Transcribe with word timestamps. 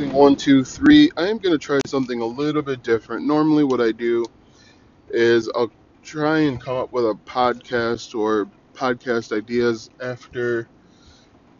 Testing 0.00 0.18
one, 0.18 0.34
two, 0.34 0.64
three. 0.64 1.10
I 1.18 1.28
am 1.28 1.36
going 1.36 1.52
to 1.52 1.58
try 1.58 1.78
something 1.84 2.22
a 2.22 2.24
little 2.24 2.62
bit 2.62 2.82
different. 2.82 3.26
Normally, 3.26 3.64
what 3.64 3.82
I 3.82 3.92
do 3.92 4.24
is 5.10 5.50
I'll 5.54 5.70
try 6.02 6.38
and 6.38 6.58
come 6.58 6.78
up 6.78 6.90
with 6.90 7.04
a 7.04 7.12
podcast 7.26 8.18
or 8.18 8.48
podcast 8.72 9.36
ideas 9.36 9.90
after 10.00 10.66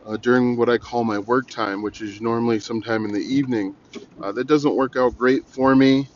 uh, 0.07 0.17
during 0.17 0.57
what 0.57 0.71
I 0.71 0.79
call 0.79 1.05
my 1.05 1.19
work 1.19 1.51
time, 1.51 1.83
which 1.83 2.01
is 2.01 2.23
normally 2.23 2.61
sometime 2.61 3.05
in 3.05 3.13
the 3.13 3.21
evening. 3.21 3.77
Uh, 4.23 4.33
that 4.33 4.47
doesn't 4.47 4.75
work 4.75 4.97
out 4.97 5.19
great 5.19 5.47
for 5.47 5.77
me. 5.77 6.09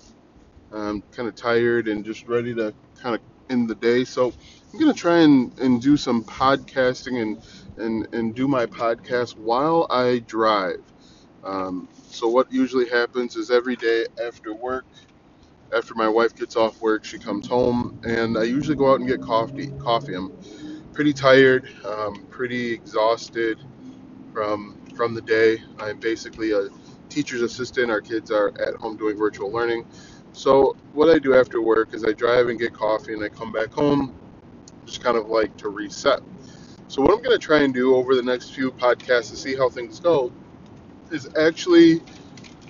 I'm 0.73 1.03
kind 1.13 1.29
of 1.29 1.35
tired 1.35 1.89
and 1.89 2.07
just 2.07 2.27
ready 2.27 2.55
to 2.55 2.73
kind 3.03 3.15
of 3.15 3.21
end 3.51 3.69
the 3.69 3.75
day. 3.75 4.03
So 4.05 4.33
I'm 4.73 4.81
going 4.81 4.91
to 4.91 4.99
try 4.99 5.19
and, 5.19 5.59
and 5.59 5.83
do 5.83 5.99
some 5.99 6.25
podcasting 6.25 7.21
and, 7.21 7.43
and, 7.77 8.15
and 8.15 8.35
do 8.35 8.49
my 8.49 8.65
podcast 8.65 9.37
while 9.37 9.87
I 9.91 10.21
drive. 10.27 10.81
Um, 11.43 11.87
so 12.15 12.29
what 12.29 12.51
usually 12.53 12.89
happens 12.89 13.35
is 13.37 13.51
every 13.51 13.75
day 13.75 14.07
after 14.25 14.55
work, 14.55 14.87
after 15.75 15.95
my 15.95 16.09
wife 16.09 16.35
gets 16.37 16.57
off 16.57 16.81
work, 16.81 17.05
she 17.05 17.19
comes 17.19 17.49
home, 17.49 18.01
and 18.05 18.39
I 18.39 18.45
usually 18.45 18.77
go 18.77 18.93
out 18.93 19.01
and 19.01 19.09
get 19.09 19.21
coffee. 19.21 19.69
Coffee. 19.81 20.15
I'm 20.15 20.33
pretty 20.93 21.13
tired, 21.13 21.69
um, 21.85 22.27
pretty 22.31 22.73
exhausted 22.73 23.59
from 24.33 24.81
from 24.95 25.15
the 25.15 25.23
day. 25.23 25.61
I'm 25.81 25.99
basically 25.99 26.53
a 26.53 26.69
teacher's 27.09 27.43
assistant. 27.43 27.91
Our 27.91 28.01
kids 28.01 28.31
are 28.31 28.49
at 28.61 28.77
home 28.77 28.97
doing 28.97 29.17
virtual 29.19 29.51
learning. 29.51 29.85
So 30.33 30.77
what 30.93 31.11
I 31.11 31.19
do 31.19 31.35
after 31.35 31.61
work 31.61 31.95
is 31.95 32.05
I 32.05 32.13
drive 32.13 32.49
and 32.49 32.59
get 32.59 32.73
coffee, 32.73 33.13
and 33.13 33.25
I 33.25 33.29
come 33.29 33.51
back 33.51 33.73
home, 33.73 34.15
just 34.87 35.03
kind 35.03 35.17
of 35.17 35.29
like 35.29 35.57
to 35.59 35.69
reset. 35.69 36.21
So 36.87 37.03
what 37.03 37.11
I'm 37.11 37.23
going 37.23 37.37
to 37.37 37.45
try 37.45 37.63
and 37.63 37.75
do 37.75 37.97
over 37.97 38.15
the 38.15 38.23
next 38.23 38.55
few 38.55 38.71
podcasts 38.71 39.31
to 39.31 39.37
see 39.37 39.57
how 39.57 39.69
things 39.69 39.99
go 39.99 40.33
is 41.15 41.29
actually 41.39 42.01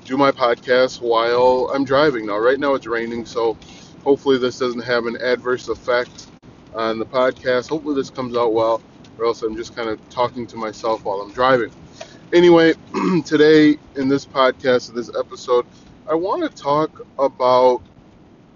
do 0.04 0.18
my 0.18 0.30
podcast 0.30 1.00
while 1.00 1.70
I'm 1.74 1.84
driving. 1.84 2.26
Now, 2.26 2.38
right 2.38 2.60
now 2.60 2.74
it's 2.74 2.86
raining, 2.86 3.24
so 3.24 3.56
hopefully 4.05 4.38
this 4.38 4.58
doesn't 4.58 4.82
have 4.82 5.06
an 5.06 5.16
adverse 5.16 5.69
effect 5.69 6.28
on 6.74 6.98
the 6.98 7.06
podcast. 7.06 7.70
Hopefully 7.70 7.94
this 7.94 8.10
comes 8.10 8.36
out 8.36 8.52
well, 8.52 8.82
or 9.19 9.24
else 9.24 9.42
I'm 9.42 9.56
just 9.56 9.74
kind 9.74 9.88
of 9.88 9.98
talking 10.10 10.46
to 10.48 10.56
myself 10.56 11.04
while 11.04 11.20
I'm 11.22 11.32
driving. 11.32 11.72
Anyway, 12.34 12.74
today 13.24 13.78
in 13.96 14.08
this 14.08 14.27
podcast, 14.27 14.91
in 14.91 14.94
this 14.94 15.10
episode, 15.19 15.64
I 16.10 16.14
want 16.14 16.42
to 16.42 16.62
talk 16.62 17.06
about 17.19 17.82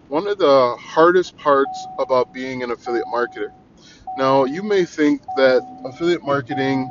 one 0.09 0.27
of 0.27 0.37
the 0.37 0.77
hardest 0.79 1.37
parts 1.39 1.87
about 1.99 2.35
being 2.35 2.63
an 2.63 2.71
affiliate 2.73 3.07
marketer. 3.07 3.53
Now, 4.19 4.45
you 4.45 4.63
may 4.63 4.85
think 4.85 5.23
that 5.37 5.63
affiliate 5.87 6.25
marketing 6.25 6.91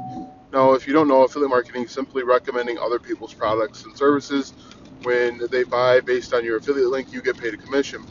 now, 0.53 0.73
if 0.73 0.87
you 0.87 0.93
don't 0.93 1.07
know, 1.09 1.23
affiliate 1.23 1.49
marketing 1.49 1.83
is 1.83 1.91
simply 1.91 2.23
recommending 2.23 2.77
other 2.77 2.99
people's 2.99 3.33
products 3.33 3.83
and 3.83 3.95
services. 3.97 4.53
When 5.01 5.41
they 5.51 5.63
buy 5.63 5.99
based 6.01 6.33
on 6.33 6.43
your 6.43 6.57
affiliate 6.57 6.89
link, 6.89 7.11
you 7.11 7.21
get 7.21 7.37
paid 7.37 7.53
a 7.53 7.57
commission. 7.57 8.05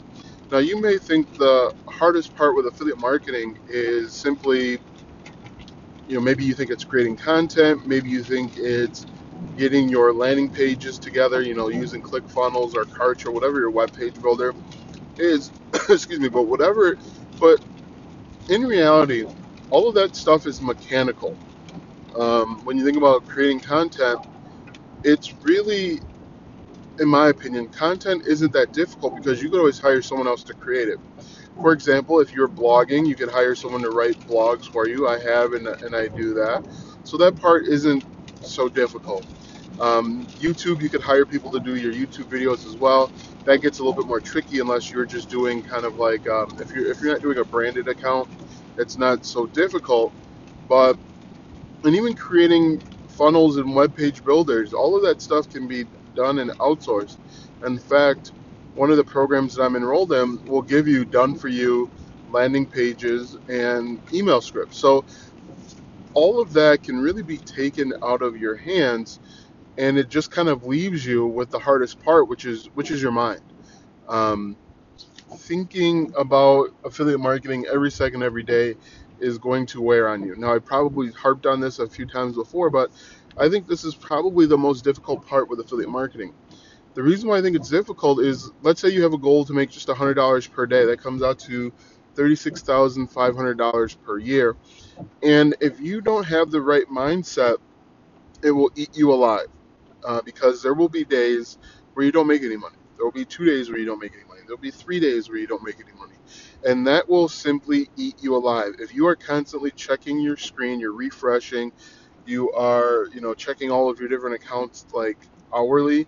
Now, 0.51 0.59
you 0.59 0.79
may 0.79 0.97
think 0.97 1.37
the 1.37 1.73
hardest 1.87 2.35
part 2.35 2.55
with 2.55 2.67
affiliate 2.67 2.99
marketing 2.99 3.57
is 3.67 4.13
simply, 4.13 4.79
you 6.07 6.15
know, 6.15 6.21
maybe 6.21 6.45
you 6.45 6.53
think 6.53 6.69
it's 6.71 6.85
creating 6.85 7.17
content, 7.17 7.85
maybe 7.87 8.09
you 8.09 8.23
think 8.23 8.53
it's 8.57 9.05
getting 9.57 9.89
your 9.89 10.13
landing 10.13 10.49
pages 10.49 10.99
together, 10.99 11.41
you 11.41 11.55
know, 11.55 11.69
using 11.69 12.01
ClickFunnels 12.01 12.75
or 12.75 12.85
Kartra 12.85 13.27
or 13.27 13.31
whatever 13.31 13.59
your 13.59 13.71
web 13.71 13.93
page 13.93 14.21
builder 14.21 14.53
is. 15.17 15.51
excuse 15.89 16.19
me, 16.19 16.29
but 16.29 16.43
whatever, 16.43 16.97
but 17.39 17.59
in 18.49 18.63
reality, 18.63 19.25
all 19.69 19.89
of 19.89 19.95
that 19.95 20.15
stuff 20.15 20.45
is 20.45 20.61
mechanical 20.61 21.37
um, 22.15 22.63
when 22.65 22.77
you 22.77 22.85
think 22.85 22.97
about 22.97 23.27
creating 23.27 23.59
content, 23.61 24.19
it's 25.03 25.33
really, 25.35 26.01
in 26.99 27.07
my 27.07 27.29
opinion, 27.29 27.69
content 27.69 28.23
isn't 28.27 28.53
that 28.53 28.73
difficult 28.73 29.15
because 29.15 29.41
you 29.41 29.49
could 29.49 29.59
always 29.59 29.79
hire 29.79 30.01
someone 30.01 30.27
else 30.27 30.43
to 30.45 30.53
create 30.53 30.89
it. 30.89 30.99
For 31.61 31.73
example, 31.73 32.19
if 32.19 32.33
you're 32.33 32.47
blogging, 32.47 33.07
you 33.07 33.15
could 33.15 33.29
hire 33.29 33.55
someone 33.55 33.81
to 33.81 33.91
write 33.91 34.17
blogs 34.27 34.65
for 34.71 34.87
you. 34.87 35.07
I 35.07 35.19
have, 35.19 35.53
and, 35.53 35.67
and 35.67 35.95
I 35.95 36.07
do 36.07 36.33
that. 36.35 36.63
So 37.03 37.17
that 37.17 37.37
part 37.37 37.65
isn't 37.67 38.03
so 38.41 38.69
difficult. 38.69 39.25
Um, 39.79 40.27
YouTube, 40.39 40.81
you 40.81 40.89
could 40.89 41.01
hire 41.01 41.25
people 41.25 41.51
to 41.51 41.59
do 41.59 41.75
your 41.75 41.93
YouTube 41.93 42.29
videos 42.29 42.65
as 42.65 42.75
well. 42.75 43.11
That 43.45 43.61
gets 43.61 43.79
a 43.79 43.83
little 43.83 43.93
bit 43.93 44.07
more 44.07 44.19
tricky 44.19 44.59
unless 44.59 44.91
you're 44.91 45.05
just 45.05 45.29
doing 45.29 45.63
kind 45.63 45.85
of 45.85 45.95
like 45.95 46.27
um, 46.27 46.57
if 46.59 46.71
you're 46.71 46.89
if 46.91 46.99
you're 47.01 47.13
not 47.13 47.21
doing 47.21 47.37
a 47.37 47.45
branded 47.45 47.87
account, 47.87 48.29
it's 48.77 48.97
not 48.97 49.25
so 49.25 49.47
difficult. 49.47 50.13
But 50.67 50.97
and 51.83 51.95
even 51.95 52.15
creating 52.15 52.83
funnels 53.09 53.57
and 53.57 53.75
web 53.75 53.95
page 53.95 54.23
builders, 54.23 54.73
all 54.73 54.95
of 54.95 55.03
that 55.03 55.21
stuff 55.21 55.49
can 55.49 55.67
be 55.67 55.85
done 56.15 56.39
and 56.39 56.51
outsourced. 56.59 57.19
In 57.65 57.79
fact, 57.79 58.33
one 58.75 58.91
of 58.91 58.97
the 58.97 59.05
programs 59.05 59.55
that 59.55 59.63
I'm 59.63 59.75
enrolled 59.75 60.13
in 60.13 60.45
will 60.45 60.61
give 60.61 60.87
you 60.87 61.05
done 61.05 61.35
for 61.35 61.49
you 61.49 61.91
landing 62.29 62.67
pages 62.67 63.37
and 63.49 64.01
email 64.13 64.41
scripts. 64.41 64.77
So 64.77 65.05
all 66.13 66.41
of 66.41 66.53
that 66.53 66.83
can 66.83 66.99
really 66.99 67.23
be 67.23 67.37
taken 67.39 67.93
out 68.03 68.21
of 68.21 68.37
your 68.37 68.55
hands 68.57 69.19
and 69.77 69.97
it 69.97 70.09
just 70.09 70.31
kind 70.31 70.49
of 70.49 70.65
leaves 70.65 71.05
you 71.05 71.25
with 71.27 71.49
the 71.49 71.59
hardest 71.59 71.99
part 71.99 72.27
which 72.29 72.45
is 72.45 72.69
which 72.73 72.91
is 72.91 73.01
your 73.01 73.11
mind 73.11 73.41
um, 74.09 74.57
thinking 75.37 76.11
about 76.17 76.69
affiliate 76.85 77.19
marketing 77.19 77.65
every 77.71 77.91
second 77.91 78.23
every 78.23 78.43
day 78.43 78.75
is 79.19 79.37
going 79.37 79.65
to 79.67 79.81
wear 79.81 80.07
on 80.09 80.23
you. 80.23 80.35
Now, 80.35 80.55
I 80.55 80.59
probably 80.59 81.11
harped 81.11 81.45
on 81.45 81.59
this 81.59 81.79
a 81.79 81.87
few 81.87 82.05
times 82.05 82.35
before, 82.35 82.69
but 82.69 82.91
I 83.37 83.49
think 83.49 83.67
this 83.67 83.83
is 83.83 83.95
probably 83.95 84.45
the 84.45 84.57
most 84.57 84.83
difficult 84.83 85.25
part 85.25 85.49
with 85.49 85.59
affiliate 85.59 85.89
marketing. 85.89 86.33
The 86.95 87.03
reason 87.03 87.29
why 87.29 87.37
I 87.37 87.41
think 87.41 87.55
it's 87.55 87.69
difficult 87.69 88.19
is 88.21 88.51
let's 88.63 88.81
say 88.81 88.89
you 88.89 89.03
have 89.03 89.13
a 89.13 89.19
goal 89.19 89.45
to 89.45 89.53
make 89.53 89.69
just 89.69 89.87
$100 89.87 90.51
per 90.51 90.65
day. 90.65 90.85
That 90.85 90.99
comes 90.99 91.21
out 91.21 91.37
to 91.39 91.71
$36,500 92.15 93.97
per 94.03 94.17
year. 94.17 94.55
And 95.21 95.55
if 95.61 95.79
you 95.79 96.01
don't 96.01 96.23
have 96.25 96.49
the 96.49 96.61
right 96.61 96.85
mindset, 96.87 97.57
it 98.43 98.51
will 98.51 98.71
eat 98.75 98.97
you 98.97 99.13
alive 99.13 99.47
uh, 100.03 100.21
because 100.23 100.63
there 100.63 100.73
will 100.73 100.89
be 100.89 101.05
days 101.05 101.59
where 101.93 102.05
you 102.05 102.11
don't 102.11 102.27
make 102.27 102.43
any 102.43 102.57
money. 102.57 102.77
There 102.97 103.05
will 103.05 103.11
be 103.11 103.25
two 103.25 103.45
days 103.45 103.69
where 103.69 103.77
you 103.77 103.85
don't 103.85 104.01
make 104.01 104.13
any 104.15 104.23
money. 104.55 104.69
There 104.69 104.71
will 104.71 104.79
be 104.79 104.99
three 104.99 104.99
days 104.99 105.29
where 105.29 105.39
you 105.39 105.47
don't 105.47 105.63
make 105.65 105.79
any 105.79 105.97
money 105.97 106.15
and 106.65 106.87
that 106.87 107.09
will 107.09 107.29
simply 107.29 107.89
eat 107.97 108.15
you 108.23 108.35
alive. 108.35 108.73
If 108.79 108.93
you 108.93 109.07
are 109.07 109.15
constantly 109.15 109.71
checking 109.71 110.19
your 110.21 110.37
screen, 110.37 110.79
you're 110.79 110.93
refreshing, 110.93 111.71
you 112.25 112.51
are, 112.53 113.07
you 113.13 113.21
know, 113.21 113.33
checking 113.33 113.71
all 113.71 113.89
of 113.89 113.99
your 113.99 114.09
different 114.09 114.35
accounts 114.35 114.85
like 114.93 115.17
hourly, 115.55 116.07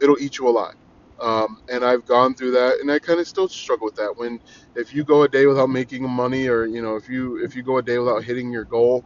it'll 0.00 0.18
eat 0.20 0.38
you 0.38 0.48
alive. 0.48 0.76
Um, 1.20 1.62
and 1.70 1.84
I've 1.84 2.06
gone 2.06 2.34
through 2.34 2.52
that, 2.52 2.80
and 2.80 2.90
I 2.90 2.98
kind 2.98 3.20
of 3.20 3.28
still 3.28 3.48
struggle 3.48 3.86
with 3.86 3.96
that. 3.96 4.14
When 4.16 4.40
if 4.76 4.94
you 4.94 5.04
go 5.04 5.22
a 5.24 5.28
day 5.28 5.46
without 5.46 5.68
making 5.68 6.08
money, 6.08 6.48
or 6.48 6.66
you 6.66 6.82
know, 6.82 6.96
if 6.96 7.08
you 7.08 7.44
if 7.44 7.56
you 7.56 7.62
go 7.62 7.78
a 7.78 7.82
day 7.82 7.98
without 7.98 8.24
hitting 8.24 8.52
your 8.52 8.64
goal, 8.64 9.04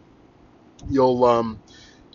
you'll 0.89 1.25
um, 1.25 1.61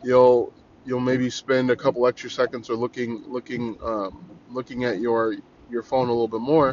you'll 0.04 0.54
you'll 0.86 1.02
maybe 1.02 1.30
spend 1.30 1.72
a 1.72 1.78
couple 1.78 2.08
extra 2.08 2.30
seconds 2.32 2.70
or 2.70 2.76
looking 2.76 3.24
looking 3.28 3.78
um, 3.84 4.40
looking 4.50 4.86
at 4.86 5.00
your 5.00 5.36
your 5.70 5.84
phone 5.84 6.08
a 6.08 6.12
little 6.12 6.28
bit 6.30 6.42
more 6.42 6.70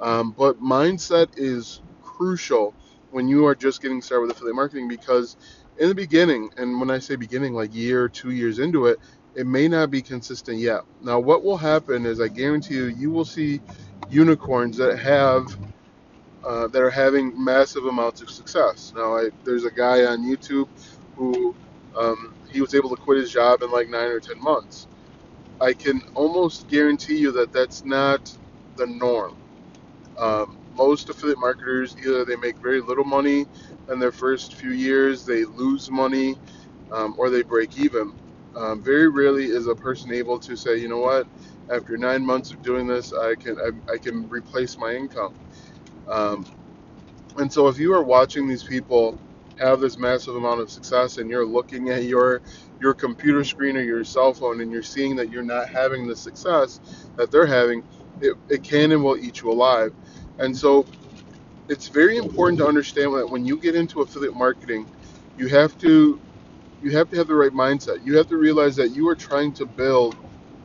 um, 0.00 0.32
but 0.32 0.60
mindset 0.60 1.28
is 1.36 1.82
crucial 2.02 2.76
when 3.10 3.28
you 3.28 3.46
are 3.46 3.56
just 3.56 3.82
getting 3.82 4.02
started 4.02 4.22
with 4.28 4.36
affiliate 4.36 4.56
marketing 4.56 4.88
because 4.88 5.38
in 5.78 5.88
the 5.90 5.96
beginning, 5.96 6.50
and 6.58 6.80
when 6.80 6.90
I 6.90 7.00
say 7.00 7.16
beginning, 7.16 7.54
like 7.54 7.74
year, 7.74 8.08
two 8.08 8.32
years 8.32 8.60
into 8.60 8.86
it, 8.88 9.00
it 9.34 9.46
may 9.46 9.68
not 9.68 9.90
be 9.90 10.02
consistent 10.02 10.58
yet. 10.58 10.82
Now, 11.02 11.20
what 11.20 11.44
will 11.44 11.58
happen 11.58 12.06
is 12.06 12.20
I 12.20 12.28
guarantee 12.28 12.76
you, 12.76 12.86
you 12.86 13.12
will 13.12 13.26
see 13.26 13.60
unicorns 14.10 14.78
that 14.78 14.98
have 15.00 15.46
uh, 16.44 16.68
that 16.68 16.82
are 16.82 16.90
having 16.90 17.32
massive 17.42 17.84
amounts 17.86 18.22
of 18.22 18.30
success. 18.30 18.92
Now, 18.96 19.16
I, 19.16 19.30
there's 19.44 19.64
a 19.64 19.72
guy 19.72 20.04
on 20.06 20.24
YouTube 20.24 20.68
who 21.16 21.56
um, 21.98 22.36
he 22.50 22.60
was 22.60 22.74
able 22.74 22.90
to 22.90 22.96
quit 22.96 23.18
his 23.18 23.32
job 23.32 23.62
in 23.62 23.70
like 23.72 23.88
nine 23.88 24.08
or 24.10 24.20
ten 24.20 24.40
months. 24.42 24.88
I 25.60 25.74
can 25.74 26.02
almost 26.14 26.68
guarantee 26.68 27.18
you 27.18 27.32
that 27.32 27.52
that's 27.52 27.84
not 27.84 28.36
the 28.80 28.86
norm. 28.88 29.38
Um, 30.18 30.58
most 30.74 31.10
affiliate 31.10 31.38
marketers 31.40 31.96
either 31.98 32.24
they 32.24 32.36
make 32.36 32.58
very 32.62 32.80
little 32.80 33.04
money 33.04 33.46
in 33.90 34.00
their 34.00 34.12
first 34.12 34.54
few 34.56 34.72
years, 34.72 35.24
they 35.26 35.44
lose 35.44 35.90
money, 35.90 36.36
um, 36.92 37.14
or 37.18 37.30
they 37.30 37.42
break 37.42 37.78
even. 37.78 38.14
Um, 38.56 38.82
very 38.82 39.08
rarely 39.08 39.46
is 39.46 39.68
a 39.68 39.76
person 39.76 40.12
able 40.12 40.40
to 40.40 40.56
say, 40.56 40.78
you 40.78 40.88
know 40.88 40.98
what, 41.00 41.28
after 41.70 41.96
nine 41.98 42.24
months 42.26 42.52
of 42.52 42.62
doing 42.62 42.86
this, 42.88 43.12
I 43.12 43.36
can 43.36 43.56
I, 43.58 43.94
I 43.94 43.98
can 43.98 44.28
replace 44.28 44.78
my 44.78 44.94
income. 44.94 45.36
Um, 46.08 46.48
and 47.38 47.52
so 47.52 47.68
if 47.68 47.78
you 47.78 47.94
are 47.94 48.04
watching 48.04 48.48
these 48.48 48.64
people 48.64 49.20
have 49.58 49.80
this 49.80 49.98
massive 49.98 50.36
amount 50.36 50.60
of 50.60 50.70
success 50.70 51.18
and 51.18 51.30
you're 51.30 51.46
looking 51.46 51.90
at 51.90 52.04
your 52.04 52.42
your 52.80 52.94
computer 52.94 53.44
screen 53.44 53.76
or 53.76 53.82
your 53.82 54.04
cell 54.04 54.34
phone 54.34 54.60
and 54.60 54.72
you're 54.72 54.82
seeing 54.82 55.16
that 55.16 55.30
you're 55.30 55.44
not 55.44 55.68
having 55.68 56.06
the 56.08 56.16
success 56.16 56.80
that 57.16 57.30
they're 57.30 57.46
having, 57.46 57.84
it, 58.20 58.36
it 58.48 58.62
can 58.64 58.92
and 58.92 59.04
will 59.04 59.18
eat 59.18 59.42
you 59.42 59.50
alive. 59.50 59.92
And 60.38 60.56
so 60.56 60.86
it's 61.68 61.88
very 61.88 62.18
important 62.18 62.58
to 62.60 62.66
understand 62.66 63.14
that 63.14 63.28
when 63.28 63.44
you 63.44 63.58
get 63.60 63.74
into 63.74 64.02
affiliate 64.02 64.34
marketing, 64.36 64.88
you 65.36 65.48
have 65.48 65.76
to 65.78 66.20
you 66.80 66.90
have 66.92 67.08
to 67.10 67.16
have 67.16 67.28
the 67.28 67.34
right 67.34 67.52
mindset. 67.52 67.98
You 68.04 68.16
have 68.18 68.28
to 68.28 68.36
realize 68.36 68.76
that 68.76 68.90
you 68.90 69.08
are 69.08 69.16
trying 69.16 69.52
to 69.54 69.66
build 69.66 70.16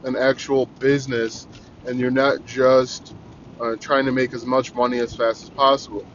an 0.03 0.15
actual 0.15 0.67
business 0.67 1.47
and 1.85 1.99
you're 1.99 2.11
not 2.11 2.43
just 2.45 3.15
uh, 3.61 3.75
trying 3.81 4.05
to 4.05 4.11
make 4.11 4.33
as 4.33 4.45
much 4.45 4.73
money 4.73 4.99
as 4.99 5.15
fast 5.15 5.43
as 5.43 5.49
possible. 5.51 6.07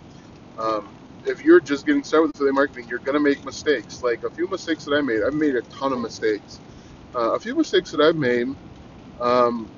Um, 0.58 0.96
if 1.24 1.44
you're 1.44 1.60
just 1.60 1.86
getting 1.86 2.04
started 2.04 2.28
with 2.28 2.36
affiliate 2.36 2.54
marketing, 2.56 2.86
you're 2.88 3.00
going 3.00 3.14
to 3.16 3.20
make 3.20 3.44
mistakes. 3.44 4.02
Like 4.02 4.24
a 4.24 4.30
few 4.30 4.48
mistakes 4.50 4.84
that 4.86 4.94
I 4.94 5.02
made, 5.02 5.20
I've 5.26 5.34
made 5.34 5.56
a 5.56 5.62
ton 5.62 5.92
of 5.92 6.00
mistakes. 6.00 6.60
Uh, 7.14 7.32
a 7.34 7.40
few 7.40 7.56
mistakes 7.56 7.90
that 7.92 8.00
I've 8.00 8.16
made 8.16 8.48
um, 9.20 9.74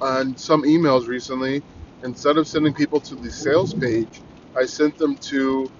on 0.00 0.36
some 0.36 0.62
emails 0.62 1.06
recently, 1.06 1.62
instead 2.02 2.36
of 2.36 2.46
sending 2.46 2.74
people 2.74 3.00
to 3.00 3.14
the 3.14 3.30
sales 3.30 3.74
page, 3.74 4.20
I 4.56 4.64
sent 4.66 4.96
them 4.98 5.16
to 5.16 5.70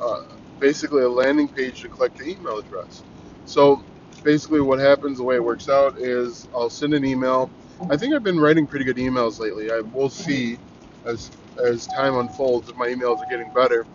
uh, 0.00 0.22
basically 0.58 1.02
a 1.02 1.08
landing 1.08 1.48
page 1.48 1.82
to 1.82 1.88
collect 1.88 2.18
the 2.18 2.28
email 2.28 2.58
address. 2.58 3.02
So 3.44 3.82
basically, 4.22 4.60
what 4.60 4.78
happens, 4.78 5.18
the 5.18 5.24
way 5.24 5.36
it 5.36 5.44
works 5.44 5.68
out, 5.68 5.98
is 5.98 6.48
I'll 6.54 6.70
send 6.70 6.94
an 6.94 7.04
email. 7.04 7.50
I 7.90 7.96
think 7.96 8.14
I've 8.14 8.24
been 8.24 8.40
writing 8.40 8.66
pretty 8.66 8.84
good 8.84 8.96
emails 8.96 9.38
lately. 9.38 9.70
I 9.70 9.80
will 9.80 10.10
see 10.10 10.58
as 11.04 11.30
as 11.64 11.86
time 11.88 12.16
unfolds 12.16 12.68
if 12.68 12.76
my 12.76 12.88
emails 12.88 13.18
are 13.18 13.30
getting 13.30 13.50
better. 13.52 13.86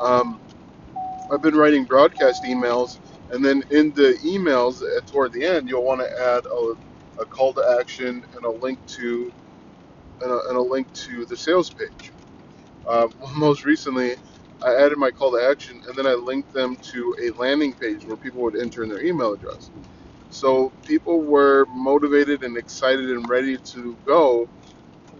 Um, 0.00 0.40
I've 1.32 1.42
been 1.42 1.56
writing 1.56 1.84
broadcast 1.84 2.44
emails, 2.44 2.98
and 3.30 3.44
then 3.44 3.64
in 3.70 3.92
the 3.92 4.18
emails 4.24 4.82
at, 4.96 5.06
toward 5.06 5.32
the 5.32 5.44
end, 5.44 5.68
you'll 5.68 5.84
want 5.84 6.00
to 6.00 6.10
add 6.20 6.46
a, 6.46 6.74
a 7.22 7.26
call 7.26 7.54
to 7.54 7.78
action 7.80 8.24
and 8.36 8.46
a 8.46 8.52
link 8.52 8.80
to 8.98 9.32
and 10.20 10.32
a, 10.32 10.40
and 10.50 10.58
a 10.58 10.62
link 10.62 10.92
to 10.94 11.26
the 11.26 11.36
sales 11.36 11.70
page. 11.70 12.12
Um, 12.88 13.10
most 13.36 13.64
recently, 13.64 14.16
I 14.62 14.74
added 14.76 14.98
my 14.98 15.10
call 15.12 15.32
to 15.32 15.44
action 15.50 15.82
and 15.88 15.96
then 15.96 16.06
I 16.06 16.14
linked 16.14 16.52
them 16.52 16.76
to 16.92 17.16
a 17.24 17.30
landing 17.40 17.74
page 17.74 18.06
where 18.06 18.16
people 18.18 18.42
would 18.42 18.56
enter 18.60 18.82
in 18.84 18.90
their 18.90 19.02
email 19.04 19.34
address. 19.34 19.70
So 20.30 20.74
people 20.84 21.24
were 21.26 21.66
motivated 21.68 22.42
and 22.44 22.56
excited 22.58 23.10
and 23.10 23.28
ready 23.28 23.58
to 23.74 23.98
go, 24.06 24.50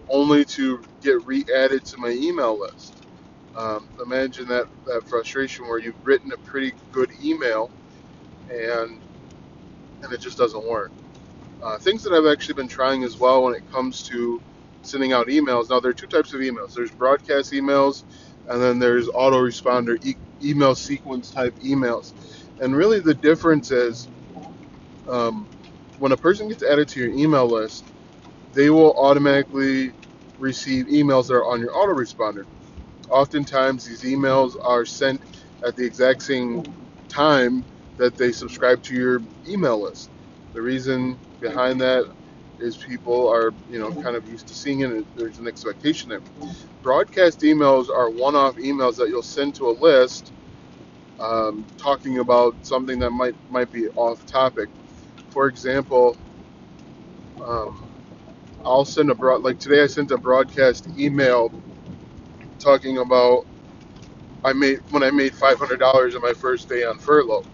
only 0.09 0.45
to 0.47 0.87
get 1.03 1.25
re-added 1.27 1.85
to 1.87 1.99
my 1.99 2.11
email 2.11 2.59
list. 2.61 3.05
Um, 3.57 3.91
imagine 4.05 4.49
that 4.49 4.67
that 4.87 5.03
frustration 5.09 5.67
where 5.67 5.81
you've 5.81 5.97
written 6.05 6.33
a 6.33 6.39
pretty 6.39 6.75
good 6.93 7.11
email 7.23 7.73
and 8.51 9.03
and 10.03 10.13
it 10.13 10.21
just 10.21 10.39
doesn't 10.39 10.69
work. 10.69 10.93
Uh, 11.63 11.79
things 11.79 12.03
that 12.05 12.13
I've 12.13 12.31
actually 12.33 12.55
been 12.55 12.69
trying 12.69 13.05
as 13.05 13.19
well 13.19 13.45
when 13.45 13.55
it 13.55 13.71
comes 13.71 14.03
to 14.05 14.43
sending 14.83 15.13
out 15.13 15.29
emails. 15.29 15.71
Now 15.71 15.81
there 15.81 15.91
are 15.93 15.95
two 15.95 16.09
types 16.09 16.33
of 16.35 16.41
emails. 16.41 16.75
There's 16.75 16.93
broadcast 16.93 17.53
emails, 17.53 18.05
and 18.49 18.63
then 18.63 18.79
there's 18.79 19.09
autoresponder 19.09 19.97
e- 20.05 20.17
email 20.43 20.75
sequence 20.75 21.31
type 21.33 21.57
emails. 21.65 22.15
And 22.61 22.77
really 22.77 23.01
the 23.01 23.15
difference 23.15 23.71
is 23.71 24.09
um, 25.09 25.49
when 25.99 26.13
a 26.13 26.17
person 26.19 26.49
gets 26.49 26.65
added 26.65 26.89
to 26.91 27.01
your 27.01 27.11
email 27.11 27.49
list, 27.49 27.87
they 28.53 28.71
will 28.71 28.95
automatically 28.99 29.93
receive 30.39 30.87
emails 30.87 31.29
that 31.29 31.35
are 31.35 31.47
on 31.47 31.61
your 31.61 31.73
autoresponder. 31.73 32.45
Oftentimes, 33.11 33.85
these 33.85 34.05
emails 34.05 34.53
are 34.65 34.85
sent 34.85 35.21
at 35.67 35.77
the 35.77 35.85
exact 35.87 36.23
same 36.23 36.65
time 37.09 37.65
that 37.99 38.17
they 38.17 38.33
subscribe 38.33 38.83
to 38.85 38.95
your 38.95 39.23
email 39.49 39.83
list. 39.83 40.11
The 40.55 40.63
reason 40.63 41.21
behind 41.43 41.83
that 41.83 42.07
is 42.61 42.79
people 42.79 43.29
are, 43.29 43.53
you 43.69 43.81
know, 43.81 43.93
kind 44.03 44.17
of 44.17 44.29
used 44.29 44.49
to 44.49 44.55
seeing 44.55 44.81
it. 44.83 44.93
And 44.93 45.07
there's 45.17 45.41
an 45.41 45.49
expectation 45.49 46.11
there. 46.11 46.23
Broadcast 46.83 47.43
emails 47.43 47.91
are 47.91 48.11
one-off 48.11 48.57
emails 48.57 48.97
that 48.97 49.09
you'll 49.09 49.23
send 49.23 49.57
to 49.57 49.69
a 49.69 49.77
list, 49.81 50.35
um, 51.21 51.67
talking 51.79 52.19
about 52.21 52.57
something 52.67 52.99
that 53.01 53.11
might 53.11 53.37
might 53.51 53.73
be 53.73 53.89
off 53.91 54.27
topic. 54.27 54.71
For 55.31 55.49
example, 55.49 56.19
um, 57.45 57.91
I'll 58.65 58.85
send 58.87 59.11
a 59.11 59.15
broad 59.15 59.43
like 59.43 59.59
today. 59.61 59.83
I 59.83 59.89
sent 59.89 60.11
a 60.13 60.19
broadcast 60.19 60.89
email 60.99 61.53
talking 62.59 62.99
about 62.99 63.47
I 64.45 64.53
made 64.55 64.81
when 64.91 65.03
I 65.03 65.11
made 65.11 65.35
five 65.35 65.59
hundred 65.59 65.81
dollars 65.81 66.15
on 66.17 66.23
my 66.23 66.35
first 66.35 66.69
day 66.69 66.85
on 66.85 66.99
furlough, 66.99 67.47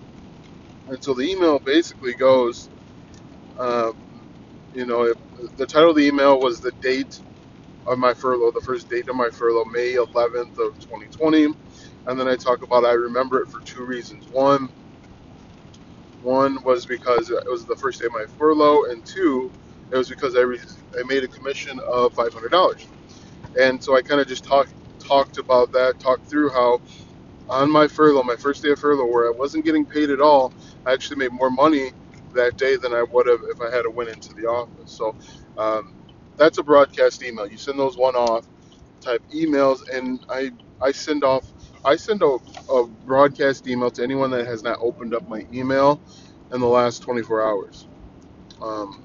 and 0.88 1.02
so 1.02 1.14
the 1.14 1.22
email 1.24 1.58
basically 1.60 2.14
goes, 2.14 2.70
um, 3.58 3.92
you 4.72 4.86
know, 4.86 5.04
if, 5.04 5.16
the 5.56 5.66
title 5.66 5.90
of 5.90 5.96
the 5.96 6.06
email 6.06 6.40
was 6.40 6.60
the 6.60 6.72
date 6.82 7.14
of 7.86 7.98
my 7.98 8.14
furlough, 8.14 8.52
the 8.54 8.62
first 8.64 8.88
date 8.90 9.08
of 9.08 9.16
my 9.16 9.28
furlough, 9.38 9.64
May 9.72 9.94
11th 9.94 10.58
of 10.58 10.78
2020, 10.80 11.46
and 12.06 12.20
then 12.20 12.28
I 12.28 12.36
talk 12.36 12.60
about 12.64 12.84
I 12.84 12.92
remember 12.92 13.38
it 13.40 13.48
for 13.50 13.60
two 13.64 13.84
reasons. 13.86 14.26
One, 14.30 14.68
one 16.20 16.58
was 16.64 16.86
because 16.86 17.30
it 17.30 17.38
was 17.50 17.66
the 17.66 17.76
first 17.80 18.00
day 18.00 18.06
of 18.06 18.12
my 18.14 18.24
furlough, 18.38 18.80
and 18.90 19.04
two, 19.06 19.52
it 19.92 19.98
was 19.98 20.08
because 20.08 20.36
I 20.36 20.40
re- 20.42 20.58
I 20.98 21.02
made 21.06 21.24
a 21.24 21.28
commission 21.28 21.78
of 21.92 22.12
five 22.14 22.32
hundred 22.34 22.50
dollars, 22.52 22.88
and 23.60 23.82
so 23.82 23.96
I 23.96 24.02
kind 24.02 24.20
of 24.20 24.28
just 24.28 24.44
talked 24.44 24.74
talked 25.06 25.38
about 25.38 25.72
that, 25.72 25.94
talked 26.02 26.28
through 26.30 26.50
how 26.52 26.78
on 27.50 27.70
my 27.72 27.88
furlough, 27.88 28.24
my 28.24 28.36
first 28.40 28.62
day 28.62 28.70
of 28.72 28.80
furlough, 28.80 29.06
where 29.06 29.26
I 29.26 29.32
wasn't 29.38 29.64
getting 29.66 29.86
paid 29.86 30.10
at 30.10 30.20
all, 30.20 30.54
I 30.86 30.92
actually 30.94 31.18
made 31.18 31.30
more 31.32 31.50
money 31.50 31.92
that 32.34 32.56
day 32.58 32.76
than 32.76 32.92
I 32.94 33.02
would 33.02 33.26
have 33.28 33.40
if 33.50 33.60
I 33.60 33.74
had 33.74 33.84
went 33.94 34.10
into 34.10 34.34
the 34.34 34.46
office. 34.46 34.92
So 34.92 35.16
um, 35.58 35.94
that's 36.36 36.58
a 36.58 36.62
broadcast 36.62 37.22
email. 37.24 37.46
You 37.48 37.58
send 37.58 37.78
those 37.78 37.96
one-off 37.96 38.46
type 39.00 39.22
emails, 39.34 39.80
and 39.92 40.24
I 40.30 40.52
I 40.82 40.92
send 40.92 41.24
off 41.24 41.52
I 41.84 41.96
send 41.96 42.22
a, 42.22 42.38
a 42.72 42.86
broadcast 42.86 43.68
email 43.68 43.90
to 43.92 44.02
anyone 44.02 44.30
that 44.32 44.46
has 44.46 44.62
not 44.62 44.78
opened 44.80 45.14
up 45.14 45.28
my 45.28 45.46
email 45.52 46.00
in 46.52 46.60
the 46.60 46.66
last 46.68 47.02
24 47.02 47.42
hours. 47.46 47.88
Um, 48.62 49.04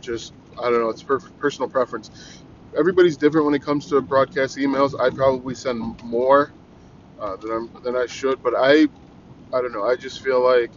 just 0.00 0.34
I 0.58 0.64
don't 0.70 0.80
know. 0.80 0.90
It's 0.90 1.02
per- 1.02 1.20
personal 1.20 1.68
preference. 1.70 2.10
Everybody's 2.78 3.16
different 3.16 3.46
when 3.46 3.54
it 3.54 3.62
comes 3.62 3.88
to 3.88 4.00
broadcast 4.02 4.56
emails. 4.58 4.98
I 5.00 5.10
probably 5.10 5.54
send 5.54 6.02
more 6.02 6.52
uh, 7.20 7.36
than 7.36 7.52
I'm 7.52 7.82
than 7.82 7.96
I 7.96 8.06
should, 8.06 8.42
but 8.42 8.54
I 8.56 8.88
I 9.52 9.62
don't 9.62 9.72
know. 9.72 9.84
I 9.84 9.96
just 9.96 10.22
feel 10.22 10.42
like 10.42 10.72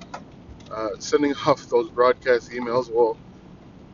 uh, 0.74 0.90
sending 1.00 1.36
off 1.48 1.68
those 1.70 1.90
broadcast 1.92 2.52
emails 2.52 2.92
will, 2.94 3.18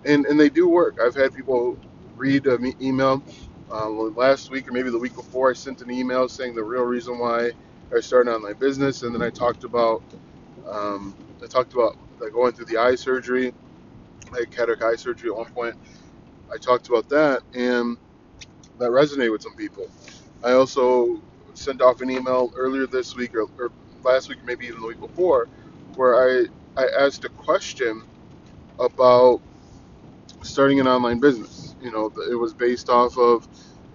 and 0.06 0.26
and 0.28 0.40
they 0.40 0.50
do 0.50 0.70
work. 0.70 1.00
I've 1.04 1.16
had 1.16 1.36
people 1.36 1.78
read 2.18 2.48
an 2.48 2.74
email 2.82 3.24
uh, 3.72 3.90
last 3.90 4.52
week 4.52 4.68
or 4.70 4.74
maybe 4.74 4.92
the 4.92 5.00
week 5.00 5.16
before. 5.16 5.52
I 5.52 5.54
sent 5.54 5.82
an 5.82 5.92
email 5.92 6.30
saying 6.30 6.56
the 6.56 6.64
real 6.64 6.84
reason 6.84 7.20
why 7.20 7.52
I 7.96 8.02
started 8.02 8.32
online 8.34 8.56
business, 8.56 9.04
and 9.04 9.16
then 9.16 9.22
I 9.24 9.30
talked 9.32 9.64
about 9.66 10.04
um, 10.68 11.16
I 11.44 11.48
talked 11.48 11.74
about 11.74 11.98
like, 12.20 12.34
going 12.34 12.54
through 12.54 12.66
the 12.68 12.78
eye 12.78 12.96
surgery. 12.96 13.54
Had 14.38 14.52
cataract 14.52 14.84
eye 14.84 14.96
surgery 14.96 15.30
at 15.32 15.38
one 15.38 15.52
point. 15.54 15.76
I 16.54 16.58
talked 16.58 16.90
about 16.90 17.10
that, 17.10 17.44
and 17.56 17.98
that 18.80 18.92
resonated 18.92 19.32
with 19.32 19.42
some 19.44 19.56
people. 19.56 19.90
I 20.44 20.54
also 20.54 21.22
sent 21.54 21.82
off 21.82 22.02
an 22.02 22.10
email 22.12 22.52
earlier 22.56 22.88
this 22.88 23.16
week 23.16 23.36
or, 23.36 23.44
or 23.60 23.72
last 24.04 24.30
week, 24.30 24.40
maybe 24.46 24.68
even 24.68 24.82
the 24.82 24.88
week 24.88 25.00
before, 25.00 25.48
where 25.96 26.16
I 26.16 26.48
I 26.78 26.88
asked 27.00 27.26
a 27.26 27.30
question 27.30 28.04
about 28.80 29.42
starting 30.44 30.80
an 30.80 30.88
online 30.88 31.20
business. 31.20 31.76
You 31.82 31.92
know, 31.92 32.12
it 32.32 32.36
was 32.36 32.54
based 32.54 32.90
off 32.90 33.18
of 33.18 33.48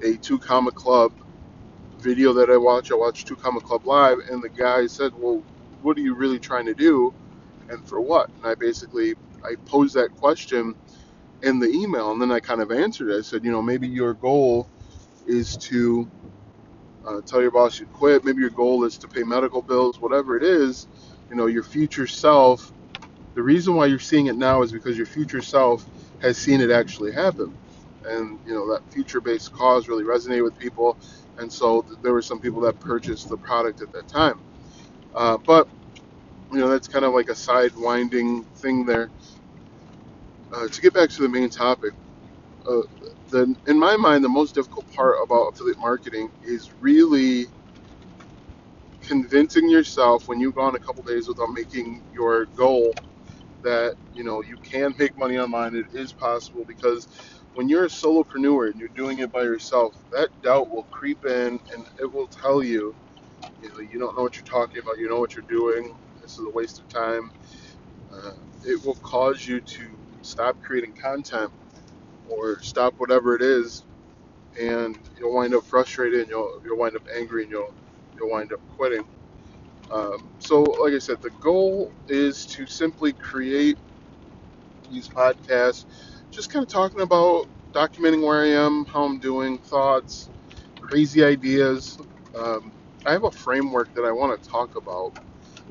a 0.02 0.16
Two 0.19 0.38
Comma 0.38 0.73
Club 0.73 1.12
video 1.99 2.33
that 2.35 2.50
I 2.50 2.57
watched. 2.59 2.93
I 2.93 2.97
watched 2.97 3.26
Two 3.28 3.37
Comma 3.37 3.61
Club 3.61 3.87
live, 3.87 4.19
and 4.31 4.43
the 4.43 4.50
guy 4.50 4.87
said, 4.87 5.12
"Well, 5.14 5.45
what 5.83 5.99
are 5.99 6.02
you 6.02 6.14
really 6.14 6.40
trying 6.40 6.66
to 6.66 6.75
do, 6.75 7.14
and 7.71 7.87
for 7.88 8.00
what?" 8.00 8.31
And 8.31 8.47
I 8.47 8.54
basically 8.57 9.14
I 9.45 9.57
posed 9.66 9.95
that 9.97 10.12
question 10.16 10.75
in 11.43 11.61
the 11.61 11.69
email, 11.71 12.12
and 12.12 12.21
then 12.23 12.33
I 12.33 12.40
kind 12.40 12.61
of 12.62 12.73
answered 12.73 13.11
it. 13.11 13.19
I 13.19 13.23
said, 13.23 13.45
"You 13.45 13.52
know, 13.52 13.62
maybe 13.62 13.88
your 13.88 14.14
goal 14.14 14.71
is 15.26 15.57
to 15.59 16.11
uh, 17.07 17.21
tell 17.23 17.43
your 17.43 17.50
boss 17.52 17.81
you 17.81 17.87
quit. 17.87 18.25
Maybe 18.25 18.40
your 18.40 18.50
goal 18.50 18.85
is 18.85 18.99
to 18.99 19.09
pay 19.09 19.23
medical 19.25 19.62
bills, 19.62 20.00
whatever 20.00 20.37
it 20.37 20.43
is. 20.43 20.88
You 21.34 21.38
know, 21.40 21.46
your 21.48 21.64
future 21.64 22.06
self. 22.06 22.72
The 23.34 23.42
reason 23.42 23.74
why 23.76 23.86
you're 23.86 23.98
seeing 23.98 24.26
it 24.26 24.36
now 24.36 24.62
is 24.62 24.72
because 24.72 24.96
your 24.96 25.06
future 25.06 25.42
self 25.42 25.84
has 26.22 26.38
seen 26.38 26.60
it 26.60 26.70
actually 26.70 27.12
happen, 27.12 27.58
and 28.04 28.40
you 28.44 28.54
know 28.54 28.72
that 28.72 28.82
future-based 28.92 29.52
cause 29.52 29.88
really 29.88 30.04
resonated 30.04 30.44
with 30.44 30.56
people, 30.56 30.98
and 31.38 31.52
so 31.52 31.82
th- 31.82 31.98
there 32.02 32.12
were 32.14 32.22
some 32.22 32.40
people 32.40 32.60
that 32.62 32.80
purchased 32.80 33.28
the 33.30 33.38
product 33.38 33.82
at 33.82 33.92
that 33.92 34.08
time. 34.08 34.42
Uh, 35.14 35.38
but 35.46 35.68
you 36.52 36.60
know 36.60 36.68
that's 36.68 36.88
kind 36.88 37.04
of 37.04 37.14
like 37.14 37.28
a 37.30 37.36
side-winding 37.36 38.46
thing 38.56 38.86
there. 38.86 39.10
Uh, 40.54 40.68
to 40.68 40.82
get 40.82 40.94
back 40.94 41.10
to 41.10 41.22
the 41.22 41.30
main 41.30 41.50
topic, 41.50 41.94
uh, 42.70 42.82
the 43.30 43.54
in 43.66 43.78
my 43.78 43.96
mind 43.96 44.24
the 44.24 44.30
most 44.30 44.54
difficult 44.54 44.86
part 44.96 45.16
about 45.24 45.48
affiliate 45.54 45.78
marketing 45.80 46.30
is 46.42 46.70
really 46.80 47.46
convincing 49.06 49.70
yourself 49.70 50.28
when 50.28 50.40
you've 50.40 50.54
gone 50.56 50.76
a 50.76 50.80
couple 50.80 51.02
days 51.04 51.28
without 51.28 51.50
making 51.54 52.02
your 52.12 52.46
goal 52.56 52.92
that 53.62 53.94
you 54.12 54.25
know 54.25 54.42
you 54.42 54.56
can 54.58 54.94
make 54.99 55.16
money 55.18 55.38
online 55.38 55.75
it 55.76 55.87
is 55.92 56.12
possible 56.12 56.64
because 56.66 57.08
when 57.54 57.68
you're 57.68 57.84
a 57.87 57.88
solopreneur 57.88 58.70
and 58.70 58.80
you're 58.80 58.88
doing 58.90 59.20
it 59.20 59.32
by 59.32 59.42
yourself 59.42 59.94
that 60.12 60.30
doubt 60.42 60.70
will 60.70 60.84
creep 60.92 61.25
in 61.26 61.61
and 61.75 61.87
it 62.00 62.12
will 62.12 62.28
tell 62.28 62.62
you 62.62 62.96
you 63.61 63.70
know 63.70 63.80
you 63.80 63.99
don't 63.99 64.16
know 64.16 64.23
what 64.25 64.37
you're 64.37 64.44
talking 64.44 64.80
about 64.82 64.99
you 64.99 65.08
know 65.08 65.20
what 65.20 65.37
you're 65.37 65.44
doing 65.49 65.96
this 66.23 66.32
is 66.38 66.46
a 66.46 66.50
waste 66.54 66.80
of 66.80 66.88
time. 66.88 67.30
Uh, 68.12 68.32
it 68.64 68.84
will 68.84 68.96
cause 68.96 69.46
you 69.46 69.61
to 69.61 69.99
stop 70.23 70.58
creating 70.61 70.94
content 70.94 71.52
or 72.28 72.61
stop 72.62 72.94
whatever 72.99 73.37
it 73.37 73.42
is, 73.42 73.87
and 74.61 74.96
you'll 75.18 75.34
wind 75.34 75.54
up 75.54 75.64
frustrated 75.64 76.20
and 76.23 76.30
you'll 76.30 76.50
you'll 76.64 76.78
wind 76.78 76.96
up 76.96 77.04
angry 77.16 77.42
and 77.44 77.52
you'll 77.52 77.75
you'll 78.18 78.30
wind 78.30 78.52
up 78.52 78.61
quitting. 78.68 79.04
Um, 79.90 80.30
so, 80.38 80.62
like 80.62 80.94
I 80.94 80.99
said, 80.99 81.18
the 81.23 81.30
goal 81.42 81.92
is 82.09 82.47
to 82.56 82.66
simply 82.66 83.14
create 83.14 83.78
these 84.90 85.09
podcasts, 85.09 85.87
just 86.30 86.50
kind 86.50 86.62
of 86.64 86.71
talking 86.71 87.02
about 87.02 87.47
documenting 87.75 88.26
where 88.26 88.42
I 88.42 88.49
am, 88.49 88.87
how 88.87 89.04
I'm 89.04 89.21
doing, 89.21 89.59
thoughts, 89.59 90.30
crazy 90.80 91.25
ideas. 91.25 91.99
Um, 92.38 92.73
I 93.06 93.12
have 93.12 93.25
a 93.25 93.30
framework 93.33 93.94
that 93.94 94.02
I 94.04 94.12
want 94.12 94.40
to 94.42 94.49
talk 94.50 94.76
about 94.76 95.12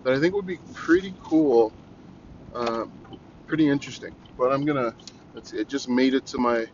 that 0.03 0.13
I 0.13 0.19
think 0.19 0.35
would 0.35 0.47
be 0.47 0.59
pretty 0.73 1.15
cool, 1.23 1.73
uh, 2.55 2.85
pretty 3.47 3.69
interesting. 3.69 4.15
But 4.37 4.51
I'm 4.53 4.65
gonna, 4.65 4.93
it 5.53 5.69
just 5.69 5.89
made 5.89 6.13
it 6.13 6.25
to 6.27 6.39
my 6.39 6.65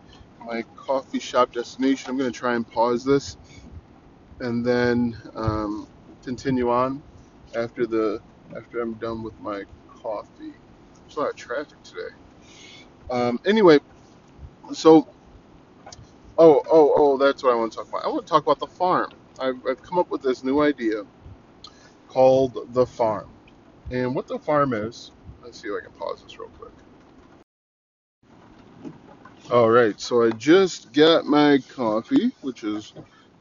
my 0.46 0.64
coffee 0.76 1.20
shop 1.20 1.52
destination. 1.54 2.12
I'm 2.12 2.18
gonna 2.18 2.32
try 2.32 2.56
and 2.56 2.68
pause 2.68 3.04
this 3.06 3.38
and 4.41 4.65
then 4.65 5.17
um, 5.36 5.89
continue 6.24 6.72
on 6.72 7.03
after 7.55 7.88
the 7.88 8.22
after 8.58 8.81
I'm 8.81 8.96
done 8.96 9.24
with 9.24 9.39
my 9.39 9.63
coffee. 9.88 10.53
There's 11.03 11.17
a 11.17 11.22
lot 11.22 11.31
of 11.31 11.38
traffic 11.38 11.81
today. 11.84 12.15
Um, 13.12 13.39
anyway, 13.46 13.79
so 14.74 15.08
oh 16.38 16.62
oh 16.72 16.93
oh, 16.98 17.17
that's 17.17 17.43
what 17.43 17.53
I 17.53 17.55
want 17.55 17.74
to 17.74 17.77
talk 17.79 17.89
about. 17.89 18.05
I 18.05 18.10
want 18.10 18.25
to 18.27 18.31
talk 18.31 18.43
about 18.43 18.60
the 18.60 18.67
farm. 18.67 19.12
I've, 19.39 19.58
I've 19.69 19.81
come 19.84 20.00
up 20.00 20.12
with 20.12 20.22
this 20.24 20.43
new 20.43 20.62
idea 20.62 21.03
called 22.08 22.58
the 22.74 22.86
farm, 22.86 23.29
and 23.91 24.15
what 24.15 24.27
the 24.27 24.39
farm 24.39 24.74
is. 24.74 25.12
Let's 25.43 25.62
see 25.62 25.69
if 25.69 25.75
I 25.81 25.86
can 25.86 25.93
pause 25.93 26.24
this 26.24 26.39
real 26.39 26.50
quick. 26.50 26.74
All 29.51 29.69
right, 29.69 30.00
so 30.01 30.24
I 30.24 30.31
just 30.31 30.93
got 30.93 31.25
my 31.25 31.60
coffee, 31.69 32.31
which 32.41 32.63
is 32.65 32.93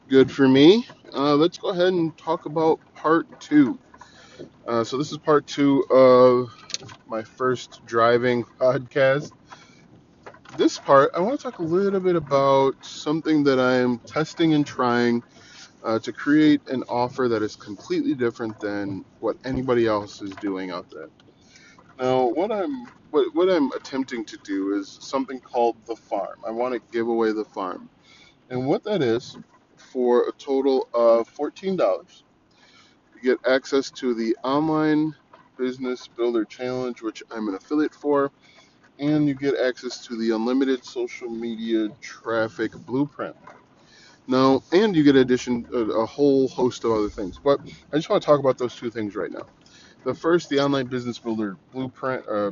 good 0.09 0.31
for 0.31 0.47
me. 0.47 0.87
Uh, 1.13 1.35
let's 1.35 1.59
go 1.59 1.69
ahead 1.69 1.93
and 1.93 2.17
talk 2.17 2.47
about 2.47 2.79
part 2.95 3.27
two. 3.39 3.77
Uh, 4.67 4.83
so 4.83 4.97
this 4.97 5.11
is 5.11 5.19
part 5.19 5.45
two 5.45 5.83
of 5.91 6.49
my 7.07 7.21
first 7.21 7.85
driving 7.85 8.43
podcast. 8.43 9.31
This 10.57 10.79
part, 10.79 11.11
I 11.15 11.19
want 11.19 11.39
to 11.39 11.43
talk 11.43 11.59
a 11.59 11.63
little 11.63 11.99
bit 11.99 12.15
about 12.15 12.83
something 12.83 13.43
that 13.43 13.59
I'm 13.59 13.99
testing 13.99 14.55
and 14.55 14.65
trying 14.65 15.21
uh, 15.83 15.99
to 15.99 16.11
create 16.11 16.67
an 16.69 16.83
offer 16.89 17.27
that 17.27 17.43
is 17.43 17.55
completely 17.55 18.15
different 18.15 18.59
than 18.59 19.05
what 19.19 19.37
anybody 19.45 19.85
else 19.85 20.21
is 20.23 20.31
doing 20.37 20.71
out 20.71 20.89
there. 20.91 21.09
Now, 21.99 22.25
what 22.29 22.51
I'm 22.51 22.87
what, 23.11 23.27
what 23.35 23.49
I'm 23.49 23.71
attempting 23.73 24.25
to 24.25 24.37
do 24.43 24.73
is 24.73 24.97
something 25.01 25.39
called 25.39 25.75
the 25.85 25.95
farm. 25.95 26.39
I 26.47 26.51
want 26.51 26.73
to 26.73 26.81
give 26.91 27.07
away 27.07 27.31
the 27.31 27.45
farm, 27.45 27.89
and 28.49 28.65
what 28.65 28.83
that 28.85 29.01
is, 29.01 29.37
for 29.91 30.29
a 30.29 30.31
total 30.33 30.89
of 30.93 31.27
fourteen 31.27 31.77
dollars, 31.77 32.23
you 33.15 33.21
get 33.21 33.39
access 33.51 33.91
to 33.91 34.13
the 34.15 34.35
online 34.43 35.15
business 35.57 36.07
builder 36.07 36.45
challenge, 36.45 37.01
which 37.01 37.23
I'm 37.31 37.49
an 37.49 37.55
affiliate 37.55 37.93
for, 37.95 38.31
and 38.99 39.27
you 39.27 39.35
get 39.35 39.55
access 39.57 40.05
to 40.07 40.17
the 40.17 40.35
unlimited 40.35 40.85
social 40.85 41.29
media 41.29 41.89
traffic 42.01 42.73
blueprint. 42.73 43.35
Now, 44.27 44.63
and 44.71 44.95
you 44.95 45.03
get 45.03 45.15
addition 45.15 45.67
a, 45.73 45.77
a 45.79 46.05
whole 46.05 46.47
host 46.47 46.83
of 46.85 46.91
other 46.91 47.09
things. 47.09 47.39
But 47.43 47.59
I 47.91 47.97
just 47.97 48.09
want 48.09 48.21
to 48.21 48.25
talk 48.25 48.39
about 48.39 48.57
those 48.57 48.75
two 48.75 48.89
things 48.89 49.15
right 49.15 49.31
now. 49.31 49.47
The 50.05 50.13
first, 50.15 50.49
the 50.49 50.59
online 50.61 50.87
business 50.87 51.19
builder 51.19 51.57
blueprint, 51.73 52.25
uh, 52.27 52.51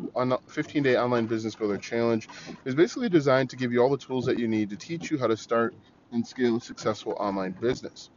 15 0.50 0.84
day 0.84 0.98
online 0.98 1.28
business 1.28 1.56
builder 1.56 1.78
challenge, 1.78 2.28
is 2.66 2.76
basically 2.76 3.10
designed 3.10 3.50
to 3.52 3.56
give 3.56 3.72
you 3.72 3.82
all 3.82 3.90
the 3.90 3.98
tools 3.98 4.26
that 4.26 4.40
you 4.40 4.48
need 4.48 4.70
to 4.72 4.78
teach 4.78 5.12
you 5.12 5.18
how 5.18 5.28
to 5.28 5.38
start 5.38 5.76
and 6.12 6.26
scale 6.26 6.58
a 6.58 6.62
successful 6.62 7.16
online 7.20 7.52
business. 7.54 8.10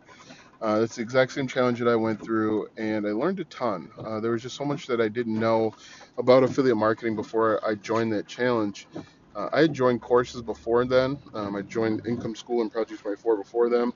Uh, 0.63 0.81
it's 0.83 0.97
the 0.97 1.03
exact 1.03 1.33
same 1.33 1.49
challenge 1.49 1.79
that 1.79 1.89
I 1.89 1.97
went 1.97 2.23
through, 2.23 2.69
and 2.77 3.07
I 3.07 3.11
learned 3.13 3.41
a 3.41 3.45
ton. 3.47 3.91
Uh, 3.99 4.21
there 4.21 4.33
was 4.33 4.43
just 4.43 4.57
so 4.57 4.65
much 4.65 4.87
that 4.89 5.01
I 5.01 5.09
didn't 5.09 5.39
know 5.39 5.73
about 6.19 6.43
affiliate 6.45 6.77
marketing 6.77 7.17
before 7.17 7.65
I 7.67 7.77
joined 7.77 8.13
that 8.13 8.27
challenge. 8.27 8.87
Uh, 9.35 9.49
I 9.53 9.61
had 9.63 9.73
joined 9.73 10.03
courses 10.03 10.43
before 10.43 10.85
then. 10.85 11.19
Um, 11.35 11.57
I 11.57 11.63
joined 11.63 12.07
Income 12.07 12.35
School 12.35 12.61
and 12.63 12.71
Project 12.71 13.01
24 13.01 13.39
before 13.39 13.71
them, 13.71 13.93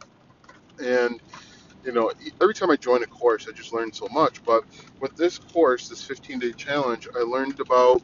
and 0.82 1.20
you 1.84 1.92
know, 1.92 2.10
every 2.40 2.54
time 2.54 2.70
I 2.70 2.76
join 2.76 3.02
a 3.02 3.06
course, 3.06 3.46
I 3.48 3.52
just 3.52 3.72
learn 3.72 3.92
so 3.92 4.08
much. 4.10 4.42
But 4.44 4.64
with 5.00 5.14
this 5.16 5.38
course, 5.38 5.88
this 5.88 6.06
15-day 6.06 6.52
challenge, 6.52 7.08
I 7.14 7.20
learned 7.20 7.60
about, 7.60 8.02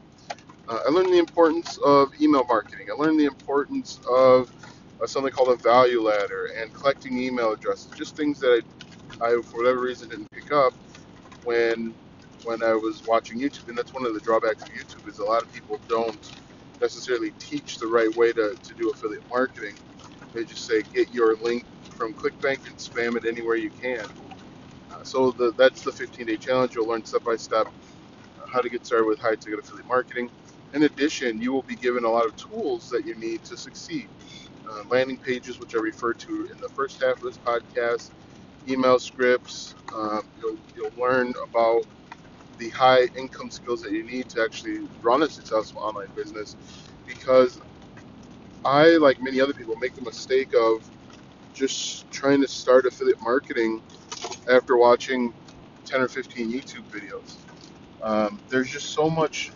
uh, 0.67 0.79
I 0.87 0.91
learned 0.91 1.13
the 1.13 1.17
importance 1.19 1.77
of 1.83 2.09
email 2.21 2.45
marketing. 2.45 2.87
I 2.91 3.01
learned 3.01 3.19
the 3.19 3.25
importance 3.25 3.99
of 4.09 4.51
something 5.07 5.31
called 5.31 5.49
a 5.49 5.57
value 5.63 6.01
ladder 6.03 6.49
and 6.61 6.73
collecting 6.73 7.17
email 7.19 7.53
addresses, 7.53 7.91
just 7.93 8.15
things 8.17 8.39
that 8.39 8.63
I, 9.21 9.27
I, 9.27 9.31
for 9.45 9.59
whatever 9.63 9.81
reason, 9.81 10.09
didn't 10.09 10.31
pick 10.31 10.51
up 10.53 10.73
when 11.43 11.95
when 12.43 12.63
I 12.63 12.73
was 12.73 13.03
watching 13.05 13.39
YouTube. 13.39 13.69
And 13.69 13.77
that's 13.77 13.93
one 13.93 14.05
of 14.05 14.13
the 14.13 14.21
drawbacks 14.21 14.65
of 14.65 14.71
YouTube 14.71 15.09
is 15.09 15.19
a 15.19 15.25
lot 15.25 15.43
of 15.43 15.49
people 15.49 15.81
don't 15.89 16.33
necessarily 16.81 17.31
teach 17.39 17.77
the 17.79 17.87
right 17.87 18.13
way 18.15 18.33
to, 18.33 18.55
to 18.61 18.75
do 18.77 18.91
affiliate 18.91 19.23
marketing. 19.29 19.77
They 20.33 20.45
just 20.45 20.65
say 20.65 20.83
get 20.93 21.09
your 21.11 21.35
link 21.41 21.65
from 21.97 22.13
ClickBank 22.15 22.67
and 22.67 22.77
spam 22.77 23.17
it 23.17 23.25
anywhere 23.27 23.57
you 23.57 23.71
can. 23.71 24.05
Uh, 24.91 25.03
so 25.03 25.33
the, 25.37 25.53
that's 25.57 25.83
the 25.83 25.91
15-day 25.91 26.37
challenge. 26.37 26.75
You'll 26.75 26.87
learn 26.87 27.05
step 27.05 27.23
by 27.25 27.37
step 27.37 27.67
how 28.51 28.61
to 28.61 28.69
get 28.69 28.85
started 28.85 29.05
with 29.07 29.19
high 29.19 29.35
ticket 29.35 29.59
affiliate 29.59 29.87
marketing. 29.87 30.29
In 30.73 30.83
addition, 30.83 31.41
you 31.41 31.53
will 31.53 31.63
be 31.63 31.77
given 31.77 32.05
a 32.05 32.09
lot 32.09 32.25
of 32.27 32.35
tools 32.35 32.89
that 32.91 33.03
you 33.05 33.15
need 33.17 33.43
to 33.45 33.57
succeed. 33.57 34.09
Uh, 34.71 34.83
landing 34.89 35.17
pages, 35.17 35.59
which 35.59 35.75
I 35.75 35.79
referred 35.79 36.17
to 36.19 36.47
in 36.53 36.59
the 36.61 36.69
first 36.69 37.01
half 37.03 37.17
of 37.17 37.23
this 37.23 37.37
podcast, 37.37 38.11
email 38.69 38.99
scripts. 38.99 39.75
Uh, 39.93 40.19
you'll, 40.39 40.57
you'll 40.75 40.91
learn 40.97 41.33
about 41.49 41.81
the 42.57 42.69
high 42.69 43.03
income 43.17 43.49
skills 43.51 43.81
that 43.81 43.91
you 43.91 44.05
need 44.05 44.29
to 44.29 44.41
actually 44.41 44.79
run 45.01 45.23
a 45.23 45.29
successful 45.29 45.81
online 45.81 46.07
business 46.15 46.55
because 47.05 47.59
I, 48.63 48.91
like 48.97 49.17
many 49.21 49.41
other 49.41 49.53
people, 49.53 49.75
make 49.81 49.95
the 49.95 50.03
mistake 50.03 50.53
of 50.53 50.89
just 51.53 52.09
trying 52.11 52.41
to 52.41 52.47
start 52.47 52.85
affiliate 52.85 53.21
marketing 53.21 53.81
after 54.49 54.77
watching 54.77 55.33
10 55.85 56.01
or 56.01 56.07
15 56.07 56.51
YouTube 56.51 56.85
videos. 56.89 57.37
Um, 58.03 58.39
there's 58.49 58.69
just 58.69 58.93
so 58.93 59.09
much 59.09 59.51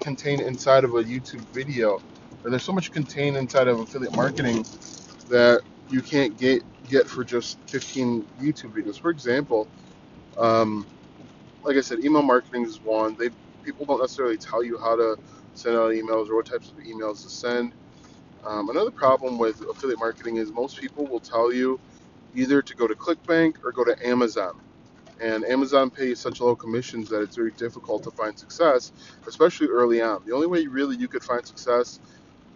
contained 0.00 0.40
inside 0.42 0.84
of 0.84 0.90
a 0.90 1.02
YouTube 1.02 1.44
video, 1.52 2.02
or 2.44 2.50
there's 2.50 2.64
so 2.64 2.72
much 2.72 2.92
contained 2.92 3.36
inside 3.36 3.68
of 3.68 3.80
affiliate 3.80 4.14
marketing 4.16 4.64
that 5.28 5.62
you 5.88 6.02
can't 6.02 6.36
get 6.38 6.62
get 6.88 7.08
for 7.08 7.24
just 7.24 7.58
15 7.68 8.26
YouTube 8.40 8.72
videos. 8.74 9.00
For 9.00 9.10
example, 9.10 9.68
um, 10.38 10.88
like 11.64 11.76
I 11.76 11.80
said, 11.80 12.00
email 12.04 12.22
marketing 12.22 12.64
is 12.64 12.80
one. 12.80 13.16
They 13.18 13.30
people 13.62 13.86
don't 13.86 14.00
necessarily 14.00 14.38
tell 14.38 14.64
you 14.64 14.78
how 14.78 14.96
to 14.96 15.16
send 15.54 15.76
out 15.76 15.92
emails 15.92 16.28
or 16.30 16.36
what 16.36 16.46
types 16.46 16.70
of 16.70 16.78
emails 16.78 17.22
to 17.24 17.30
send. 17.30 17.74
Um, 18.44 18.70
another 18.70 18.90
problem 18.92 19.38
with 19.38 19.60
affiliate 19.70 19.98
marketing 19.98 20.36
is 20.36 20.52
most 20.52 20.78
people 20.80 21.06
will 21.08 21.20
tell 21.20 21.52
you 21.52 21.80
either 22.34 22.62
to 22.62 22.76
go 22.76 22.86
to 22.88 22.94
ClickBank 22.94 23.56
or 23.64 23.72
go 23.72 23.84
to 23.84 23.96
Amazon. 24.06 24.60
And 25.20 25.44
Amazon 25.44 25.90
pays 25.90 26.20
such 26.20 26.40
low 26.40 26.56
commissions 26.56 27.08
that 27.10 27.22
it's 27.22 27.36
very 27.36 27.52
difficult 27.52 28.04
to 28.04 28.10
find 28.12 28.38
success, 28.38 28.92
especially 29.26 29.68
early 29.68 30.00
on. 30.00 30.24
The 30.26 30.32
only 30.34 30.46
way 30.46 30.66
really 30.66 30.96
you 30.96 31.08
could 31.08 31.24
find 31.24 31.44
success 31.46 32.00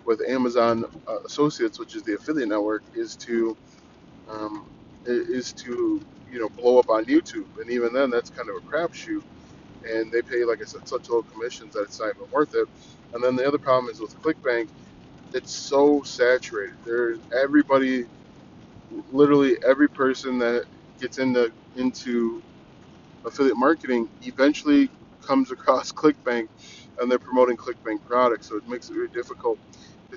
with 0.06 0.20
Amazon 0.28 0.84
uh, 1.08 1.16
Associates, 1.26 1.78
which 1.80 1.96
is 1.96 2.02
the 2.04 2.14
affiliate 2.16 2.48
network, 2.50 2.84
is 2.94 3.16
to 3.26 3.56
um, 4.32 4.66
is 5.06 5.54
to 5.64 6.06
you 6.30 6.40
know 6.40 6.50
blow 6.58 6.78
up 6.80 6.86
on 6.90 7.06
YouTube, 7.06 7.50
and 7.62 7.70
even 7.70 7.92
then, 7.94 8.10
that's 8.10 8.30
kind 8.30 8.48
of 8.50 8.56
a 8.56 8.76
crapshoot. 8.76 9.22
And 9.84 10.12
they 10.12 10.22
pay, 10.22 10.44
like 10.44 10.58
I 10.62 10.66
said, 10.66 10.82
such 10.86 11.06
low 11.10 11.22
commissions 11.24 11.74
that 11.74 11.82
it's 11.84 12.00
not 12.00 12.06
even 12.08 12.26
worth 12.32 12.50
it. 12.54 12.68
And 13.14 13.24
then 13.24 13.36
the 13.36 13.46
other 13.46 13.58
problem 13.60 13.90
is 13.90 14.00
with 14.00 14.14
ClickBank, 14.24 14.66
it's 15.32 15.68
so 15.68 16.02
saturated. 16.06 16.76
There's 16.84 17.20
everybody, 17.42 18.04
literally 19.10 19.56
every 19.68 19.88
person 19.90 20.38
that 20.40 20.64
gets 21.00 21.18
into 21.18 21.50
into 21.76 22.42
affiliate 23.26 23.56
marketing 23.58 24.08
eventually 24.22 24.90
comes 25.26 25.50
across 25.52 25.92
ClickBank, 25.98 26.46
and 27.00 27.10
they're 27.10 27.18
promoting 27.20 27.56
ClickBank 27.56 27.98
products. 28.04 28.48
So 28.48 28.56
it 28.56 28.64
makes 28.66 28.90
it 28.90 28.94
very 28.94 29.08
difficult 29.14 29.58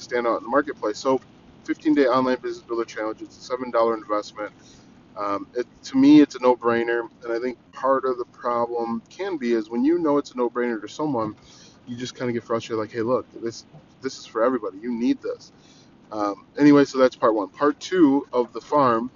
stand 0.01 0.27
out 0.27 0.37
in 0.37 0.43
the 0.43 0.49
marketplace. 0.49 0.99
So 0.99 1.21
15-day 1.67 2.07
online 2.07 2.39
business 2.41 2.63
builder 2.65 2.85
challenge. 2.85 3.21
It's 3.21 3.37
a 3.37 3.41
seven 3.41 3.71
dollar 3.71 3.95
investment. 3.95 4.53
Um, 5.17 5.47
it, 5.55 5.67
to 5.85 5.97
me, 5.97 6.21
it's 6.21 6.35
a 6.35 6.39
no-brainer, 6.41 7.09
and 7.23 7.33
I 7.33 7.39
think 7.39 7.59
part 7.73 8.05
of 8.05 8.17
the 8.17 8.25
problem 8.33 9.03
can 9.09 9.37
be 9.37 9.53
is 9.53 9.69
when 9.69 9.85
you 9.85 9.99
know 9.99 10.17
it's 10.17 10.31
a 10.31 10.37
no-brainer 10.37 10.81
to 10.81 10.89
someone, 10.89 11.35
you 11.85 11.97
just 11.97 12.15
kind 12.15 12.29
of 12.29 12.35
get 12.35 12.43
frustrated. 12.45 12.79
Like, 12.79 12.91
hey, 12.91 13.01
look, 13.03 13.27
this 13.33 13.65
this 14.01 14.19
is 14.19 14.25
for 14.27 14.43
everybody. 14.43 14.79
You 14.79 14.93
need 14.93 15.21
this. 15.21 15.53
Um, 16.11 16.47
anyway, 16.57 16.85
so 16.85 16.97
that's 16.99 17.15
part 17.17 17.35
one. 17.35 17.49
Part 17.49 17.79
two 17.79 18.27
of 18.33 18.53
the 18.53 18.61
farm 18.61 19.11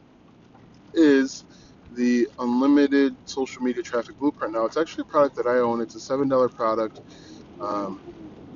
is 0.94 1.46
the 1.92 2.28
unlimited 2.40 3.18
social 3.26 3.64
media 3.64 3.84
traffic 3.84 4.18
blueprint. 4.20 4.54
Now, 4.54 4.66
it's 4.66 4.78
actually 4.78 5.04
a 5.04 5.12
product 5.12 5.36
that 5.38 5.48
I 5.48 5.60
own. 5.60 5.82
It's 5.82 5.96
a 5.96 6.02
seven 6.02 6.30
dollar 6.30 6.50
product. 6.50 7.02
um, 7.60 8.02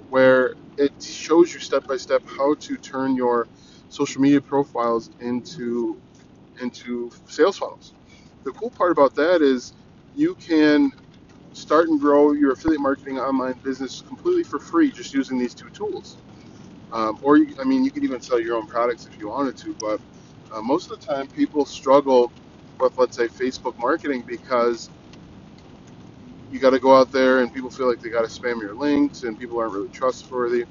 where 0.10 0.56
it 0.77 0.94
shows 1.01 1.53
you 1.53 1.60
step 1.60 1.86
by 1.88 1.98
step 1.98 2.24
how 2.38 2.56
to 2.62 2.77
turn 2.77 3.15
your 3.15 3.50
social 3.89 4.22
media 4.22 4.42
profiles 4.42 5.10
into 5.20 6.01
into 6.62 7.12
sales 7.27 7.58
funnels. 7.58 7.96
The 8.46 8.51
cool 8.53 8.72
part 8.72 8.92
about 8.92 9.15
that 9.15 9.42
is 9.42 9.74
you 10.13 10.36
can 10.36 10.92
start 11.53 11.89
and 11.89 12.00
grow 12.00 12.34
your 12.34 12.53
affiliate 12.53 12.82
marketing 12.82 13.20
online 13.20 13.56
business 13.63 14.01
completely 14.01 14.44
for 14.44 14.60
free 14.60 14.92
just 14.92 15.13
using 15.13 15.38
these 15.39 15.56
two 15.56 15.70
tools. 15.74 16.20
Um, 16.92 17.18
or, 17.22 17.38
you, 17.38 17.56
I 17.60 17.65
mean, 17.65 17.84
you 17.84 17.92
could 17.92 18.03
even 18.03 18.22
sell 18.22 18.39
your 18.42 18.56
own 18.58 18.68
products 18.68 19.06
if 19.08 19.20
you 19.20 19.30
wanted 19.30 19.58
to, 19.58 19.75
but 19.80 20.01
uh, 20.51 20.62
most 20.62 20.92
of 20.92 21.00
the 21.00 21.06
time 21.06 21.27
people 21.27 21.65
struggle 21.65 22.34
with, 22.80 22.94
let's 22.98 23.15
say, 23.18 23.27
Facebook 23.27 23.74
marketing 23.77 24.24
because 24.27 24.92
you 26.54 26.62
got 26.62 26.72
to 26.72 26.80
go 26.80 26.96
out 26.98 27.12
there 27.12 27.42
and 27.42 27.54
people 27.54 27.72
feel 27.72 27.90
like 27.90 28.00
they 28.02 28.10
got 28.12 28.30
to 28.30 28.42
spam 28.42 28.62
your 28.62 28.76
links 28.78 29.24
and 29.24 29.40
people 29.40 29.60
aren't 29.60 29.74
really 29.74 29.90
trustworthy. 29.90 30.66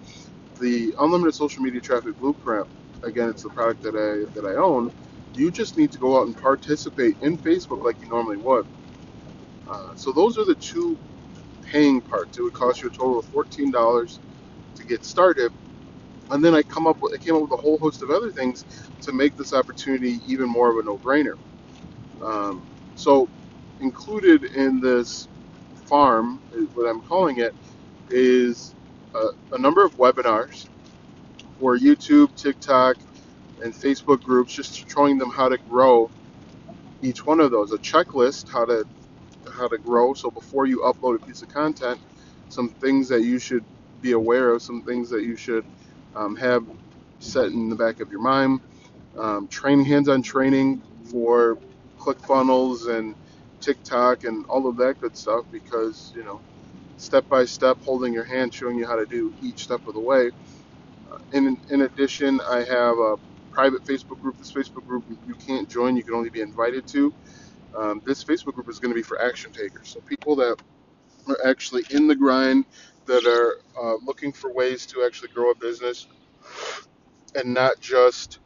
The 0.61 0.95
unlimited 1.01 1.35
social 1.35 1.63
media 1.63 1.81
traffic 1.83 2.19
blueprint, 2.19 2.67
again, 3.05 3.31
it's 3.31 3.43
the 3.43 3.51
product 3.51 3.83
that 3.83 3.97
I 3.97 4.31
that 4.35 4.47
I 4.47 4.57
own. 4.63 4.93
You 5.35 5.51
just 5.53 5.79
need 5.79 5.93
to 5.93 5.99
go 5.99 6.19
out 6.21 6.27
and 6.29 6.37
participate 6.37 7.17
in 7.23 7.39
Facebook 7.39 7.85
like 7.85 8.01
you 8.03 8.09
normally 8.09 8.39
would. 8.39 8.67
Uh, 9.69 9.95
so 9.97 10.13
those 10.13 10.39
are 10.39 10.47
the 10.47 10.57
two 10.57 10.99
paying 11.63 12.03
parts. 12.03 12.39
It 12.39 12.43
would 12.43 12.55
cost 12.55 12.83
you 12.83 12.89
a 12.89 12.93
total 12.93 13.21
of 13.21 13.27
fourteen 13.27 13.71
dollars 13.73 14.21
to 14.77 14.85
get 14.85 15.05
started, 15.05 15.53
and 16.31 16.45
then 16.45 16.55
I 16.55 16.63
come 16.65 16.87
up 16.87 16.99
with 17.03 17.15
I 17.15 17.19
came 17.19 17.37
up 17.37 17.43
with 17.43 17.53
a 17.53 17.63
whole 17.63 17.79
host 17.79 18.03
of 18.03 18.11
other 18.11 18.31
things 18.33 18.67
to 19.03 19.13
make 19.13 19.37
this 19.37 19.53
opportunity 19.55 20.21
even 20.27 20.49
more 20.49 20.71
of 20.71 20.79
a 20.79 20.87
no-brainer. 20.89 21.35
Um, 22.23 22.69
so 22.95 23.31
included 23.81 24.45
in 24.57 24.81
this 24.81 25.29
farm, 25.87 26.43
what 26.75 26.89
I'm 26.89 27.03
calling 27.03 27.39
it, 27.39 27.55
is 28.11 28.75
a, 29.15 29.29
a 29.53 29.59
number 29.59 29.85
of 29.85 29.97
webinars 29.97 30.69
for 31.59 31.79
YouTube, 31.79 32.35
TikTok, 32.37 32.99
and 33.63 33.75
Facebook 33.75 34.23
groups, 34.23 34.55
just 34.55 34.89
showing 34.91 35.19
them 35.19 35.31
how 35.31 35.49
to 35.49 35.59
grow 35.59 36.11
each 37.03 37.27
one 37.27 37.41
of 37.41 37.51
those. 37.51 37.73
A 37.73 37.79
checklist 37.79 38.49
how 38.49 38.65
to 38.67 38.85
how 39.53 39.69
to 39.69 39.79
grow. 39.79 40.15
So 40.15 40.31
before 40.31 40.67
you 40.67 40.81
upload 40.81 41.17
a 41.17 41.21
piece 41.21 41.43
of 41.43 41.49
content, 41.49 42.01
some 42.49 42.71
things 42.71 43.09
that 43.09 43.23
you 43.23 43.39
should 43.39 43.65
be 44.01 44.13
aware 44.13 44.53
of, 44.53 44.63
some 44.63 44.83
things 44.85 45.11
that 45.11 45.23
you 45.25 45.37
should 45.37 45.67
um, 46.15 46.37
have 46.37 46.65
set 47.19 47.47
in 47.47 47.69
the 47.69 47.77
back 47.77 48.01
of 48.01 48.11
your 48.11 48.23
mind. 48.23 48.61
Um, 49.19 49.49
training, 49.49 49.87
hands-on 49.87 50.23
training 50.23 50.83
for 51.11 51.59
ClickFunnels 51.99 52.89
and 52.89 53.17
TikTok 53.63 54.25
and 54.25 54.45
all 54.51 54.69
of 54.69 54.79
that 54.79 54.99
good 55.01 55.17
stuff 55.17 55.47
because 55.53 56.13
you 56.17 56.25
know, 56.25 56.43
step 56.97 57.27
by 57.31 57.47
step, 57.47 57.79
holding 57.83 58.15
your 58.15 58.25
hand, 58.25 58.55
showing 58.55 58.79
you 58.79 58.87
how 58.87 58.97
to 58.97 59.07
do 59.07 59.35
each 59.41 59.65
step 59.65 59.83
of 59.87 59.95
the 59.95 60.03
way. 60.03 60.31
Uh, 61.11 61.19
in 61.33 61.57
in 61.71 61.83
addition, 61.83 62.41
I 62.51 62.59
have 62.59 62.99
a 62.99 63.17
private 63.53 63.85
Facebook 63.89 64.19
group. 64.21 64.37
This 64.39 64.53
Facebook 64.53 64.85
group 64.87 65.05
you 65.25 65.35
can't 65.47 65.69
join; 65.71 65.97
you 65.97 66.05
can 66.05 66.15
only 66.15 66.31
be 66.31 66.43
invited 66.43 66.87
to. 66.89 67.15
Um, 67.79 68.01
this 68.07 68.25
Facebook 68.25 68.55
group 68.55 68.69
is 68.71 68.81
going 68.81 68.93
to 68.93 68.97
be 68.97 69.03
for 69.03 69.21
action 69.23 69.53
takers, 69.53 69.91
so 69.91 70.01
people 70.03 70.37
that 70.37 70.57
are 71.29 71.39
actually 71.47 71.85
in 71.91 72.09
the 72.09 72.17
grind, 72.17 72.67
that 73.07 73.27
are 73.27 73.57
uh, 73.83 73.97
looking 74.05 74.33
for 74.33 74.53
ways 74.55 74.87
to 74.89 75.05
actually 75.07 75.31
grow 75.35 75.51
a 75.53 75.57
business, 75.57 76.09
and 77.35 77.55
not 77.55 77.81
just 77.81 78.41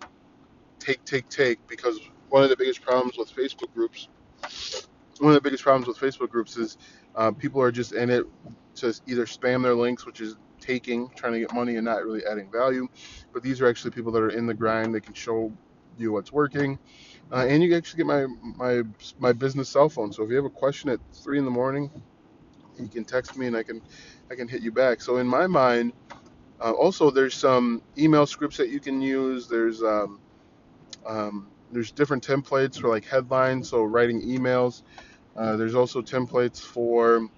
take, 0.80 1.04
take, 1.04 1.28
take. 1.28 1.60
Because 1.68 2.00
one 2.28 2.44
of 2.44 2.50
the 2.50 2.56
biggest 2.58 2.82
problems 2.82 3.14
with 3.18 3.30
Facebook 3.34 3.72
groups 3.74 4.08
one 5.20 5.30
of 5.30 5.34
the 5.34 5.40
biggest 5.40 5.62
problems 5.62 5.86
with 5.86 5.98
Facebook 5.98 6.30
groups 6.30 6.56
is 6.56 6.76
uh, 7.14 7.30
people 7.32 7.60
are 7.62 7.72
just 7.72 7.92
in 7.92 8.10
it 8.10 8.24
to 8.76 8.94
either 9.06 9.26
spam 9.26 9.62
their 9.62 9.74
links, 9.74 10.06
which 10.06 10.20
is 10.20 10.36
taking, 10.60 11.08
trying 11.16 11.32
to 11.32 11.40
get 11.40 11.52
money 11.52 11.76
and 11.76 11.84
not 11.84 12.04
really 12.04 12.24
adding 12.30 12.50
value. 12.50 12.88
But 13.32 13.42
these 13.42 13.60
are 13.60 13.68
actually 13.68 13.92
people 13.92 14.12
that 14.12 14.22
are 14.22 14.30
in 14.30 14.46
the 14.46 14.54
grind. 14.54 14.94
They 14.94 15.00
can 15.00 15.14
show 15.14 15.52
you 15.98 16.12
what's 16.12 16.32
working, 16.32 16.78
uh, 17.32 17.46
and 17.48 17.62
you 17.62 17.74
actually 17.74 17.98
get 17.98 18.06
my 18.06 18.26
my 18.56 18.82
my 19.18 19.32
business 19.32 19.68
cell 19.70 19.88
phone. 19.88 20.12
So 20.12 20.22
if 20.22 20.30
you 20.30 20.36
have 20.36 20.44
a 20.44 20.50
question 20.50 20.90
at 20.90 21.00
three 21.14 21.38
in 21.38 21.44
the 21.44 21.50
morning, 21.50 21.90
you 22.78 22.88
can 22.88 23.04
text 23.04 23.36
me 23.36 23.46
and 23.46 23.56
I 23.56 23.62
can 23.62 23.82
I 24.30 24.34
can 24.34 24.48
hit 24.48 24.62
you 24.62 24.72
back. 24.72 25.00
So 25.00 25.18
in 25.18 25.26
my 25.26 25.46
mind, 25.46 25.92
uh, 26.60 26.72
also 26.72 27.10
there's 27.10 27.34
some 27.34 27.82
email 27.98 28.26
scripts 28.26 28.56
that 28.58 28.68
you 28.68 28.80
can 28.80 29.00
use. 29.00 29.48
There's 29.48 29.82
um, 29.82 30.20
um, 31.06 31.50
there's 31.72 31.92
different 31.92 32.26
templates 32.26 32.80
for 32.80 32.88
like 32.88 33.04
headlines, 33.04 33.68
so 33.68 33.82
writing 33.84 34.22
emails. 34.22 34.82
Uh, 35.36 35.56
there's 35.56 35.74
also 35.74 36.00
templates 36.02 36.60
for 36.60 37.28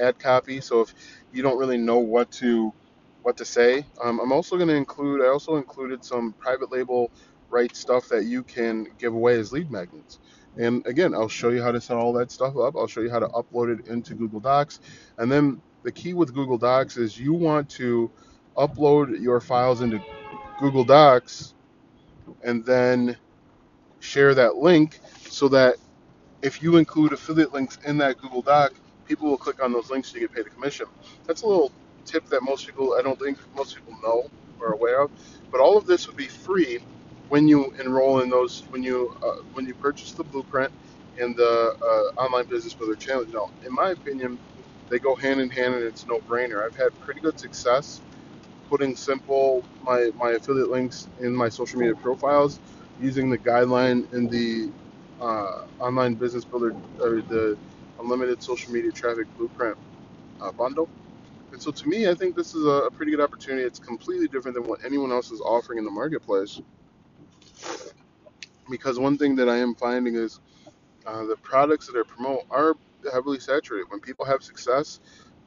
ad 0.00 0.18
copy. 0.18 0.60
So 0.60 0.82
if 0.82 0.94
you 1.32 1.42
don't 1.42 1.58
really 1.58 1.78
know 1.78 1.98
what 1.98 2.30
to 2.32 2.72
what 3.22 3.36
to 3.38 3.44
say, 3.44 3.86
um, 4.02 4.20
I'm 4.20 4.32
also 4.32 4.56
going 4.56 4.68
to 4.68 4.74
include. 4.74 5.22
I 5.22 5.28
also 5.28 5.56
included 5.56 6.04
some 6.04 6.32
private 6.38 6.70
label 6.70 7.10
right 7.50 7.74
stuff 7.74 8.08
that 8.08 8.24
you 8.24 8.42
can 8.42 8.86
give 8.98 9.14
away 9.14 9.38
as 9.38 9.52
lead 9.52 9.70
magnets. 9.70 10.18
And 10.56 10.86
again, 10.86 11.14
I'll 11.14 11.28
show 11.28 11.50
you 11.50 11.62
how 11.62 11.72
to 11.72 11.80
set 11.80 11.96
all 11.96 12.12
that 12.14 12.30
stuff 12.30 12.56
up. 12.56 12.76
I'll 12.76 12.86
show 12.86 13.00
you 13.00 13.10
how 13.10 13.18
to 13.18 13.28
upload 13.28 13.78
it 13.78 13.88
into 13.88 14.14
Google 14.14 14.40
Docs. 14.40 14.80
And 15.18 15.30
then 15.30 15.60
the 15.82 15.92
key 15.92 16.14
with 16.14 16.34
Google 16.34 16.58
Docs 16.58 16.96
is 16.96 17.18
you 17.18 17.32
want 17.32 17.68
to 17.70 18.10
upload 18.56 19.20
your 19.20 19.40
files 19.40 19.80
into 19.80 20.00
Google 20.60 20.84
Docs 20.84 21.54
and 22.44 22.64
then 22.64 23.16
share 24.00 24.34
that 24.34 24.56
link 24.56 25.00
so 25.28 25.48
that 25.48 25.76
if 26.42 26.62
you 26.62 26.76
include 26.76 27.12
affiliate 27.12 27.52
links 27.52 27.78
in 27.84 27.98
that 27.98 28.18
Google 28.18 28.42
Doc, 28.42 28.72
people 29.04 29.28
will 29.28 29.38
click 29.38 29.62
on 29.62 29.72
those 29.72 29.90
links 29.90 30.12
to 30.12 30.20
get 30.20 30.32
paid 30.32 30.46
a 30.46 30.50
commission. 30.50 30.86
That's 31.26 31.42
a 31.42 31.46
little 31.46 31.72
tip 32.04 32.26
that 32.26 32.42
most 32.42 32.66
people, 32.66 32.94
I 32.98 33.02
don't 33.02 33.18
think 33.18 33.38
most 33.54 33.74
people 33.74 33.94
know 34.02 34.24
or 34.60 34.72
aware 34.72 35.02
of. 35.02 35.10
But 35.50 35.60
all 35.60 35.76
of 35.76 35.86
this 35.86 36.06
would 36.06 36.16
be 36.16 36.28
free 36.28 36.80
when 37.28 37.48
you 37.48 37.72
enroll 37.80 38.20
in 38.20 38.30
those, 38.30 38.64
when 38.70 38.82
you 38.82 39.12
uh, 39.22 39.42
when 39.52 39.66
you 39.66 39.74
purchase 39.74 40.12
the 40.14 40.24
blueprint 40.24 40.72
and 41.20 41.36
the 41.36 41.74
uh, 41.82 42.20
online 42.22 42.46
business 42.48 42.74
builder 42.74 42.96
challenge. 42.96 43.30
Now, 43.32 43.48
in 43.66 43.74
my 43.74 43.90
opinion, 43.90 44.40
they 44.90 44.98
go 45.00 45.16
hand 45.16 45.40
in 45.40 45.50
hand, 45.50 45.74
and 45.74 45.84
it's 45.84 46.06
no 46.06 46.20
brainer. 46.20 46.64
I've 46.64 46.76
had 46.76 46.98
pretty 47.00 47.20
good 47.20 47.38
success 47.38 48.02
putting 48.74 48.96
simple 48.96 49.64
my 49.80 50.10
my 50.16 50.30
affiliate 50.32 50.68
links 50.68 51.08
in 51.20 51.32
my 51.32 51.48
social 51.48 51.78
media 51.78 51.94
profiles 51.94 52.60
using 52.98 53.30
the 53.30 53.38
guideline 53.38 54.00
in 54.12 54.26
the 54.28 54.72
uh, 55.20 55.60
online 55.78 56.16
business 56.16 56.44
builder 56.44 56.72
or 57.00 57.22
the 57.22 57.56
unlimited 58.00 58.42
social 58.42 58.72
media 58.72 58.90
traffic 58.90 59.28
blueprint 59.36 59.78
uh, 60.40 60.50
bundle. 60.58 60.90
And 61.52 61.62
so 61.62 61.70
to 61.70 61.88
me, 61.88 62.08
I 62.08 62.14
think 62.16 62.34
this 62.34 62.52
is 62.52 62.64
a, 62.64 62.76
a 62.88 62.90
pretty 62.90 63.12
good 63.12 63.20
opportunity. 63.20 63.62
It's 63.64 63.78
completely 63.78 64.26
different 64.26 64.56
than 64.56 64.66
what 64.66 64.80
anyone 64.84 65.12
else 65.12 65.30
is 65.30 65.40
offering 65.40 65.78
in 65.78 65.84
the 65.84 65.92
marketplace. 65.92 66.60
Because 68.68 68.98
one 68.98 69.16
thing 69.18 69.36
that 69.36 69.48
I 69.48 69.58
am 69.58 69.76
finding 69.76 70.16
is 70.16 70.40
uh, 71.06 71.24
the 71.26 71.36
products 71.36 71.86
that 71.86 71.96
I 71.96 72.02
promote 72.08 72.40
are 72.50 72.74
heavily 73.12 73.38
saturated. 73.38 73.86
When 73.90 74.00
people 74.00 74.24
have 74.24 74.42
success 74.42 74.98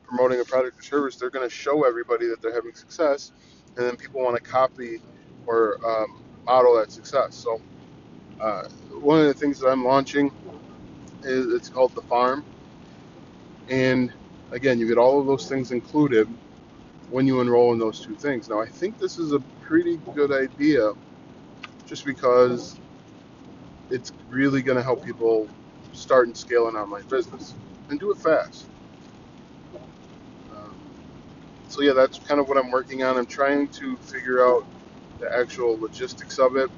promoting 0.08 0.42
a 0.42 0.46
product 0.46 0.80
or 0.80 0.84
service, 0.84 1.18
they're 1.18 1.32
going 1.32 1.48
to 1.50 1.56
show 1.56 1.86
everybody 1.88 2.28
that 2.28 2.42
they're 2.42 2.56
having 2.56 2.74
success, 2.76 3.34
and 3.78 3.86
then 3.88 3.98
people 3.98 4.24
want 4.24 4.38
to 4.38 4.44
copy 4.52 5.00
or 5.48 5.78
um, 5.88 6.08
model 6.48 6.78
that 6.78 6.92
success. 6.92 7.36
So 7.38 7.60
uh, 8.42 8.64
one 9.02 9.20
of 9.22 9.28
the 9.28 9.36
things 9.36 9.60
that 9.60 9.68
I'm 9.70 9.86
launching 9.86 10.32
is 11.24 11.48
it's 11.54 11.70
called 11.70 11.94
the 11.96 12.04
farm, 12.04 12.46
and 13.70 14.14
again, 14.52 14.80
you 14.80 14.88
get 14.88 14.98
all 15.00 15.22
of 15.22 15.28
those 15.28 15.48
things 15.48 15.72
included 15.72 16.28
when 17.10 17.28
you 17.28 17.42
enroll 17.42 17.74
in 17.74 17.80
those 17.80 18.02
two 18.02 18.16
things. 18.18 18.50
Now, 18.50 18.62
I 18.62 18.68
think 18.68 18.98
this 18.98 19.18
is 19.20 19.34
a 19.34 19.42
pretty 19.62 20.00
good 20.14 20.32
idea, 20.34 20.92
just 21.86 22.06
because 22.06 22.80
it's 23.90 24.12
really 24.30 24.64
going 24.64 24.78
to 24.78 24.84
help 24.84 25.04
people 25.04 25.50
start 25.92 26.28
and 26.28 26.38
scale 26.38 26.68
an 26.70 26.76
online 26.76 27.06
business 27.10 27.58
and 27.90 28.00
do 28.00 28.12
it 28.12 28.18
fast. 28.20 28.72
Um, 30.52 30.96
so 31.78 31.84
yeah, 31.84 31.94
that's 31.94 32.20
kind 32.20 32.42
of 32.42 32.48
what 32.50 32.58
I'm 32.60 32.72
working 32.72 33.04
on. 33.04 33.18
I'm 33.18 33.28
trying 33.28 33.70
to 33.70 33.98
figure 34.00 34.46
out 34.46 34.64
the 35.20 35.28
actual 35.40 35.80
logistics 35.82 36.40
of 36.40 36.58
it. 36.58 36.72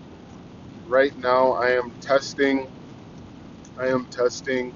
Right 0.85 1.13
now, 1.17 1.53
I 1.53 1.71
am 1.71 1.91
testing. 2.01 2.67
I 3.81 3.88
am 3.88 4.07
testing 4.12 4.73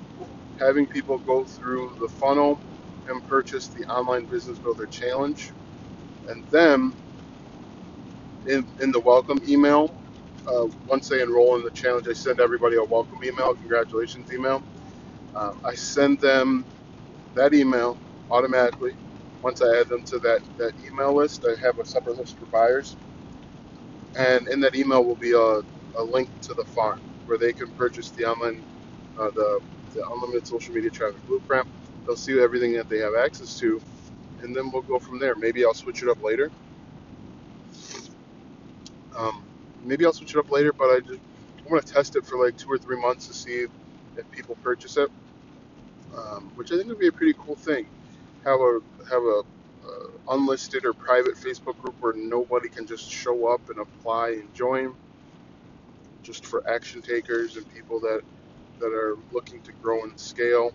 having 0.59 0.87
people 0.87 1.19
go 1.19 1.45
through 1.45 1.97
the 1.99 2.09
funnel 2.19 2.61
and 3.07 3.25
purchase 3.25 3.69
the 3.69 3.85
online 3.85 4.27
business 4.27 4.59
builder 4.59 4.87
challenge, 4.87 5.53
and 6.29 6.45
then 6.51 6.93
in 8.47 8.65
in 8.81 8.91
the 8.91 9.01
welcome 9.01 9.39
email, 9.47 9.95
uh, 10.47 10.67
once 10.87 11.09
they 11.09 11.21
enroll 11.21 11.57
in 11.57 11.63
the 11.63 11.71
challenge, 11.71 12.07
I 12.09 12.13
send 12.13 12.39
everybody 12.41 12.77
a 12.77 12.83
welcome 12.85 13.19
email, 13.25 13.55
congratulations 13.55 14.31
email. 14.33 14.63
Uh, 15.35 15.51
I 15.65 15.75
send 15.75 16.19
them 16.21 16.65
that 17.35 17.53
email 17.53 17.99
automatically. 18.31 18.93
Once 19.43 19.61
I 19.61 19.79
add 19.79 19.89
them 19.89 20.03
to 20.07 20.19
that, 20.23 20.41
that 20.59 20.73
email 20.87 21.15
list, 21.15 21.45
I 21.47 21.55
have 21.65 21.75
a 21.79 21.85
separate 21.85 22.17
list 22.17 22.37
for 22.39 22.47
buyers 22.47 22.97
and 24.17 24.47
in 24.49 24.59
that 24.61 24.75
email 24.75 25.05
will 25.05 25.17
be 25.17 25.33
a, 25.33 25.37
a 26.01 26.03
link 26.03 26.29
to 26.41 26.53
the 26.57 26.65
farm 26.75 26.99
where 27.25 27.37
they 27.39 27.53
can 27.53 27.71
purchase 27.77 28.11
the 28.11 28.25
online 28.25 28.65
uh, 29.19 29.29
the, 29.35 29.61
the 29.93 30.03
unlimited 30.15 30.47
social 30.47 30.73
media 30.73 30.89
traffic 30.91 31.25
blueprint 31.27 31.67
they'll 32.05 32.15
see 32.17 32.39
everything 32.41 32.73
that 32.73 32.89
they 32.89 32.99
have 32.99 33.13
access 33.23 33.57
to 33.59 33.79
and 34.41 34.55
then 34.55 34.71
we'll 34.73 34.83
go 34.83 34.99
from 34.99 35.19
there. 35.19 35.35
Maybe 35.37 35.65
I'll 35.65 35.73
switch 35.73 36.03
it 36.03 36.09
up 36.09 36.19
later. 36.23 36.51
Um, 39.17 39.45
maybe 39.83 40.05
I'll 40.05 40.13
switch 40.13 40.35
it 40.35 40.39
up 40.39 40.51
later, 40.51 40.73
but 40.77 40.85
I 40.87 40.99
just 41.05 41.21
I 41.21 41.71
want 41.71 41.85
to 41.85 41.93
test 41.93 42.15
it 42.15 42.25
for 42.25 42.43
like 42.43 42.57
two 42.57 42.69
or 42.71 42.77
three 42.79 42.99
months 43.01 43.27
to 43.27 43.33
see 43.33 43.65
if 44.17 44.31
people 44.31 44.57
purchase 44.63 44.97
it, 44.97 45.09
um, 46.17 46.51
which 46.55 46.71
I 46.71 46.77
think 46.77 46.89
would 46.89 46.99
be 46.99 47.07
a 47.07 47.13
pretty 47.13 47.35
cool 47.39 47.57
thing. 47.57 47.87
Have 48.45 48.59
a 48.61 48.79
have 49.09 49.23
a 49.23 49.41
uh, 49.85 50.33
unlisted 50.35 50.85
or 50.85 50.93
private 50.93 51.35
Facebook 51.35 51.77
group 51.77 51.95
where 52.01 52.13
nobody 52.15 52.69
can 52.69 52.87
just 52.87 53.09
show 53.11 53.47
up 53.53 53.69
and 53.69 53.79
apply 53.79 54.29
and 54.31 54.53
join, 54.53 54.95
just 56.23 56.45
for 56.45 56.63
action 56.69 57.01
takers 57.01 57.57
and 57.57 57.67
people 57.69 57.99
that 58.01 58.21
that 58.79 58.93
are 58.93 59.17
looking 59.31 59.61
to 59.63 59.73
grow 59.73 60.03
and 60.03 60.19
scale. 60.19 60.71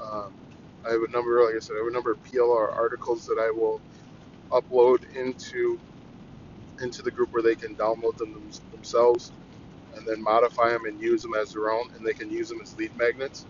Um, 0.00 0.34
I 0.86 0.92
have 0.92 1.02
a 1.08 1.10
number, 1.12 1.44
like 1.44 1.56
I 1.56 1.60
said, 1.60 1.74
I 1.76 1.78
have 1.84 1.88
a 1.88 1.94
number 1.94 2.12
of 2.12 2.22
PLR 2.24 2.76
articles 2.76 3.26
that 3.26 3.38
I 3.40 3.50
will 3.54 3.82
upload 4.50 5.04
into 5.16 5.80
into 6.82 7.02
the 7.02 7.10
group 7.12 7.30
where 7.32 7.42
they 7.42 7.56
can 7.56 7.76
download 7.76 8.16
them 8.18 8.34
themselves 8.72 9.32
and 9.96 10.06
then 10.06 10.22
modify 10.22 10.70
them 10.70 10.84
and 10.86 11.00
use 11.00 11.22
them 11.22 11.34
as 11.34 11.52
their 11.52 11.70
own, 11.70 11.90
and 11.96 12.06
they 12.06 12.14
can 12.14 12.30
use 12.30 12.48
them 12.48 12.60
as 12.62 12.76
lead 12.76 12.92
magnets. 12.98 13.46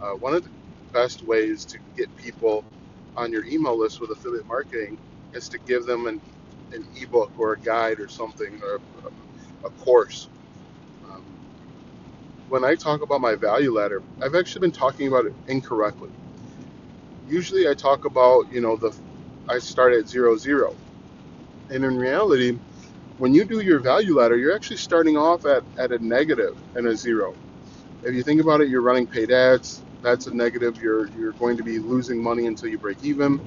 Uh, 0.00 0.12
one 0.12 0.34
of 0.34 0.44
the 0.44 0.50
best 0.92 1.22
ways 1.22 1.64
to 1.66 1.78
get 1.96 2.14
people 2.16 2.64
on 3.16 3.32
your 3.32 3.44
email 3.46 3.78
list 3.78 4.00
with 4.00 4.10
affiliate 4.10 4.46
marketing 4.46 4.98
is 5.32 5.48
to 5.50 5.58
give 5.66 5.86
them 5.86 6.06
an, 6.06 6.20
an 6.72 6.86
ebook 6.96 7.32
or 7.38 7.52
a 7.54 7.60
guide 7.60 8.00
or 8.00 8.08
something 8.08 8.60
or 8.62 8.80
a, 9.04 9.66
a 9.66 9.70
course. 9.70 10.30
Um, 11.04 11.24
when 12.48 12.64
I 12.64 12.74
talk 12.74 13.02
about 13.02 13.20
my 13.20 13.34
value 13.36 13.74
ladder, 13.74 14.02
I've 14.22 14.34
actually 14.34 14.60
been 14.60 14.72
talking 14.72 15.08
about 15.08 15.26
it 15.26 15.34
incorrectly. 15.46 16.10
Usually 17.26 17.68
I 17.68 17.74
talk 17.74 18.04
about, 18.04 18.50
you 18.50 18.60
know, 18.60 18.76
the 18.76 18.92
I 19.48 19.58
start 19.58 19.94
at 19.94 20.08
zero 20.08 20.36
zero. 20.36 20.78
And 21.70 21.84
in 21.84 21.96
reality, 21.96 22.60
when 23.16 23.34
you 23.34 23.44
do 23.44 23.60
your 23.60 23.80
value 23.80 24.18
ladder, 24.18 24.36
you're 24.36 24.54
actually 24.54 24.76
starting 24.78 25.16
off 25.16 25.44
at, 25.44 25.64
at 25.78 25.92
a 25.92 26.04
negative 26.04 26.54
and 26.74 26.86
a 26.86 26.96
zero. 26.96 27.36
If 28.02 28.14
you 28.14 28.22
think 28.22 28.40
about 28.40 28.60
it, 28.60 28.68
you're 28.68 28.82
running 28.82 29.06
paid 29.08 29.30
ads, 29.30 29.84
that's 30.02 30.26
a 30.26 30.34
negative. 30.34 30.78
You're 30.78 31.10
you're 31.10 31.34
going 31.34 31.56
to 31.58 31.64
be 31.64 31.78
losing 31.78 32.22
money 32.22 32.46
until 32.46 32.68
you 32.68 32.78
break 32.78 33.02
even. 33.02 33.40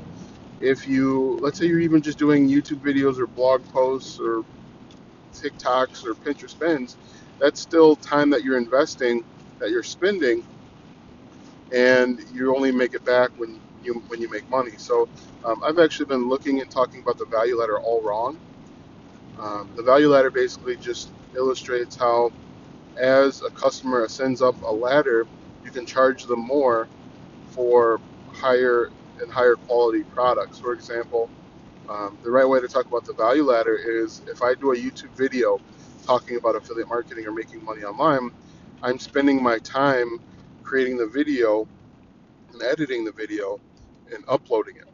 If 0.60 0.88
you 0.88 1.40
let's 1.42 1.60
say 1.60 1.66
you're 1.68 1.80
even 1.82 2.02
just 2.02 2.20
doing 2.20 2.50
YouTube 2.50 2.82
videos 2.82 3.20
or 3.20 3.28
blog 3.28 3.68
posts 3.70 4.20
or 4.20 4.44
TikToks 5.34 6.06
or 6.06 6.16
Pinterest 6.16 6.52
spends, 6.52 6.98
that's 7.40 7.62
still 7.62 7.96
time 7.98 8.30
that 8.32 8.44
you're 8.44 8.58
investing 8.58 9.24
that 9.60 9.72
you're 9.72 9.84
spending, 9.84 10.44
and 11.72 12.20
you 12.32 12.56
only 12.56 12.72
make 12.72 12.94
it 12.96 13.06
back 13.06 13.32
when 13.38 13.62
you 13.82 14.04
when 14.08 14.22
you 14.22 14.30
make 14.32 14.50
money. 14.50 14.74
So 14.78 15.10
um, 15.46 15.62
I've 15.66 15.80
actually 15.80 16.08
been 16.08 16.30
looking 16.30 16.62
and 16.62 16.72
talking 16.72 17.02
about 17.02 17.18
the 17.18 17.28
value 17.32 17.58
ladder 17.60 17.80
all 17.82 18.04
wrong. 18.04 18.40
Um, 19.40 19.74
the 19.76 19.84
value 19.84 20.10
ladder 20.10 20.32
basically 20.32 20.78
just 20.78 21.14
illustrates 21.36 21.98
how, 21.98 22.32
as 23.02 23.42
a 23.48 23.52
customer 23.52 24.06
ascends 24.06 24.42
up 24.42 24.62
a 24.62 24.74
ladder, 24.74 25.28
you 25.64 25.72
can 25.72 25.86
charge 25.86 26.26
them 26.26 26.40
more 26.40 26.88
for 27.48 28.02
higher 28.28 28.92
and 29.22 29.32
higher 29.32 29.56
quality 29.56 30.04
products. 30.04 30.60
For 30.60 30.74
example, 30.74 31.30
um, 31.90 32.18
the 32.24 32.32
right 32.32 32.48
way 32.48 32.62
to 32.62 32.68
talk 32.68 32.86
about 32.86 33.06
the 33.06 33.14
value 33.14 33.44
ladder 33.44 33.76
is 33.76 34.22
if 34.28 34.42
I 34.42 34.56
do 34.56 34.72
a 34.72 34.76
YouTube 34.76 35.16
video 35.16 35.60
talking 36.06 36.38
about 36.38 36.56
affiliate 36.56 36.88
marketing 36.88 37.26
or 37.28 37.32
making 37.32 37.64
money 37.64 37.84
online, 37.84 38.32
I'm 38.82 38.98
spending 39.00 39.42
my 39.44 39.60
time 39.60 40.20
creating 40.64 40.98
the 40.98 41.08
video 41.08 41.68
and 42.54 42.62
editing 42.64 43.06
the 43.06 43.12
video 43.12 43.60
and 44.14 44.24
uploading 44.28 44.78
it. 44.78 44.88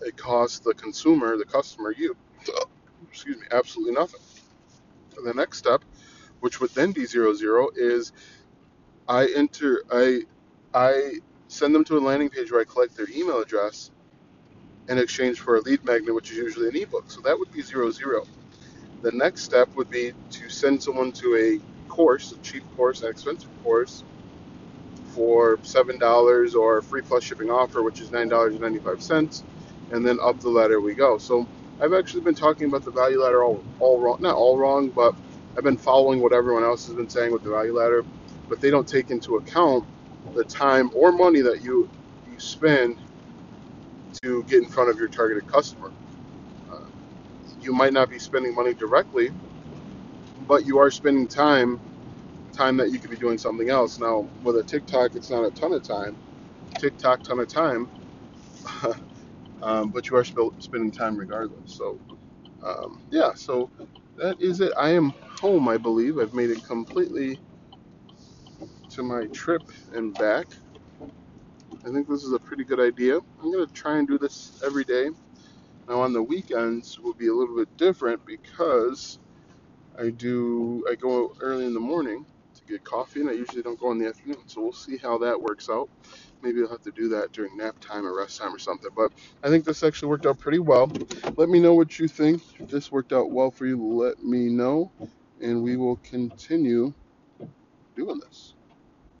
It 0.00 0.16
costs 0.16 0.58
the 0.58 0.74
consumer, 0.74 1.36
the 1.36 1.44
customer, 1.44 1.94
you, 1.96 2.16
excuse 3.08 3.38
me, 3.38 3.46
absolutely 3.52 3.94
nothing. 3.94 4.20
And 5.16 5.26
the 5.26 5.34
next 5.34 5.58
step, 5.58 5.84
which 6.40 6.60
would 6.60 6.70
then 6.70 6.92
be 6.92 7.04
zero 7.04 7.34
zero, 7.34 7.68
is 7.76 8.12
I 9.12 9.28
enter 9.36 9.84
I 9.92 10.22
I 10.74 11.20
send 11.48 11.76
them 11.76 11.84
to 11.86 11.98
a 11.98 12.00
landing 12.00 12.30
page 12.30 12.52
where 12.52 12.62
I 12.62 12.66
collect 12.66 12.96
their 12.96 13.08
email 13.14 13.40
address 13.42 13.92
in 14.88 14.98
exchange 14.98 15.40
for 15.40 15.56
a 15.56 15.62
lead 15.62 15.84
magnet, 15.84 16.14
which 16.14 16.30
is 16.32 16.38
usually 16.38 16.68
an 16.68 16.76
ebook. 16.76 17.10
So 17.10 17.20
that 17.24 17.38
would 17.38 17.50
be 17.52 17.62
zero 17.62 17.90
zero. 17.92 18.28
The 19.02 19.12
next 19.12 19.44
step 19.44 19.70
would 19.76 19.90
be 19.90 20.12
to 20.30 20.50
send 20.50 20.82
someone 20.82 21.12
to 21.14 21.36
a 21.36 21.92
course, 21.92 22.32
a 22.32 22.38
cheap 22.40 22.64
course, 22.76 23.02
an 23.02 23.10
expensive 23.10 23.52
course, 23.62 24.04
for 25.04 25.58
seven 25.62 25.98
dollars 25.98 26.54
or 26.54 26.78
a 26.78 26.84
free 26.84 27.02
plus 27.02 27.24
shipping 27.24 27.50
offer, 27.50 27.82
which 27.82 28.00
is 28.00 28.12
nine 28.12 28.28
dollars 28.28 28.54
and 28.54 28.62
ninety 28.62 28.80
five 28.80 29.02
cents, 29.02 29.44
and 29.90 30.06
then 30.06 30.18
up 30.22 30.40
the 30.40 30.50
ladder 30.50 30.80
we 30.82 30.94
go. 30.96 31.18
So 31.18 31.48
I've 31.80 31.94
actually 31.94 32.22
been 32.22 32.36
talking 32.36 32.68
about 32.68 32.84
the 32.84 32.92
value 32.92 33.22
ladder 33.22 33.44
all, 33.44 33.64
all 33.78 34.00
wrong, 34.00 34.18
not 34.20 34.36
all 34.36 34.58
wrong, 34.58 34.92
but 34.94 35.14
I've 35.58 35.64
been 35.64 35.78
following 35.78 36.22
what 36.22 36.34
everyone 36.34 36.64
else 36.64 36.86
has 36.86 36.96
been 36.96 37.08
saying 37.10 37.32
with 37.32 37.42
the 37.44 37.50
value 37.50 37.74
ladder 37.76 38.04
but 38.52 38.60
they 38.60 38.70
don't 38.70 38.88
take 38.88 39.10
into 39.10 39.36
account 39.38 39.86
the 40.36 40.44
time 40.44 40.90
or 40.94 41.12
money 41.12 41.42
that 41.42 41.62
you 41.62 41.90
you 42.26 42.38
spend 42.38 43.00
to 44.22 44.44
get 44.44 44.62
in 44.62 44.68
front 44.68 44.90
of 44.90 44.98
your 44.98 45.08
targeted 45.08 45.46
customer. 45.46 45.94
Uh, 46.70 46.90
you 47.60 47.74
might 47.74 47.92
not 47.94 48.10
be 48.10 48.18
spending 48.18 48.54
money 48.54 48.74
directly, 48.74 49.30
but 50.48 50.64
you 50.66 50.78
are 50.78 50.90
spending 50.90 51.28
time 51.28 51.82
time 52.56 52.76
that 52.78 52.90
you 52.92 53.00
could 53.00 53.10
be 53.10 53.18
doing 53.18 53.38
something 53.38 53.70
else. 53.70 53.98
Now, 54.00 54.30
with 54.42 54.56
a 54.56 54.64
TikTok, 54.64 55.12
it's 55.14 55.30
not 55.30 55.44
a 55.44 55.52
ton 55.52 55.72
of 55.72 55.86
time. 55.86 56.18
TikTok, 56.80 57.22
ton 57.22 57.40
of 57.40 57.48
time, 57.52 57.88
um, 59.62 59.90
but 59.92 60.10
you 60.10 60.16
are 60.16 60.24
sp- 60.26 60.56
spending 60.60 60.92
time 60.92 61.16
regardless. 61.18 61.76
So, 61.78 62.00
um, 62.66 63.02
yeah, 63.10 63.32
so 63.36 63.70
that 64.16 64.36
is 64.40 64.60
it. 64.60 64.72
I 64.78 64.90
am 64.90 65.12
home, 65.40 65.68
I 65.68 65.78
believe. 65.78 66.18
I've 66.18 66.34
made 66.34 66.50
it 66.50 66.64
completely 66.66 67.40
to 68.92 69.02
my 69.02 69.24
trip 69.28 69.62
and 69.94 70.12
back. 70.12 70.46
I 71.86 71.90
think 71.90 72.08
this 72.08 72.24
is 72.24 72.32
a 72.34 72.38
pretty 72.38 72.62
good 72.62 72.78
idea. 72.78 73.16
I'm 73.16 73.50
going 73.50 73.66
to 73.66 73.72
try 73.72 73.96
and 73.96 74.06
do 74.06 74.18
this 74.18 74.60
every 74.64 74.84
day. 74.84 75.08
Now 75.88 76.02
on 76.02 76.12
the 76.12 76.22
weekends 76.22 76.98
will 76.98 77.14
be 77.14 77.28
a 77.28 77.32
little 77.32 77.56
bit 77.56 77.74
different 77.78 78.24
because 78.26 79.18
I 79.98 80.10
do 80.10 80.84
I 80.90 80.94
go 80.94 81.34
early 81.40 81.64
in 81.64 81.72
the 81.72 81.80
morning 81.80 82.26
to 82.54 82.64
get 82.70 82.84
coffee 82.84 83.20
and 83.20 83.30
I 83.30 83.32
usually 83.32 83.62
don't 83.62 83.80
go 83.80 83.90
in 83.92 83.98
the 83.98 84.08
afternoon. 84.08 84.46
So 84.46 84.60
we'll 84.60 84.72
see 84.74 84.98
how 84.98 85.16
that 85.18 85.40
works 85.40 85.70
out. 85.70 85.88
Maybe 86.42 86.60
I'll 86.60 86.68
have 86.68 86.82
to 86.82 86.92
do 86.92 87.08
that 87.08 87.32
during 87.32 87.56
nap 87.56 87.76
time 87.80 88.06
or 88.06 88.14
rest 88.14 88.40
time 88.42 88.54
or 88.54 88.58
something. 88.58 88.90
But 88.94 89.10
I 89.42 89.48
think 89.48 89.64
this 89.64 89.82
actually 89.82 90.08
worked 90.08 90.26
out 90.26 90.38
pretty 90.38 90.58
well. 90.58 90.92
Let 91.38 91.48
me 91.48 91.60
know 91.60 91.74
what 91.74 91.98
you 91.98 92.08
think. 92.08 92.42
If 92.60 92.68
this 92.68 92.92
worked 92.92 93.14
out 93.14 93.30
well 93.30 93.50
for 93.50 93.64
you, 93.64 93.82
let 93.82 94.22
me 94.22 94.50
know 94.50 94.92
and 95.40 95.62
we 95.62 95.76
will 95.76 95.96
continue 95.96 96.92
doing 97.96 98.20
this. 98.20 98.54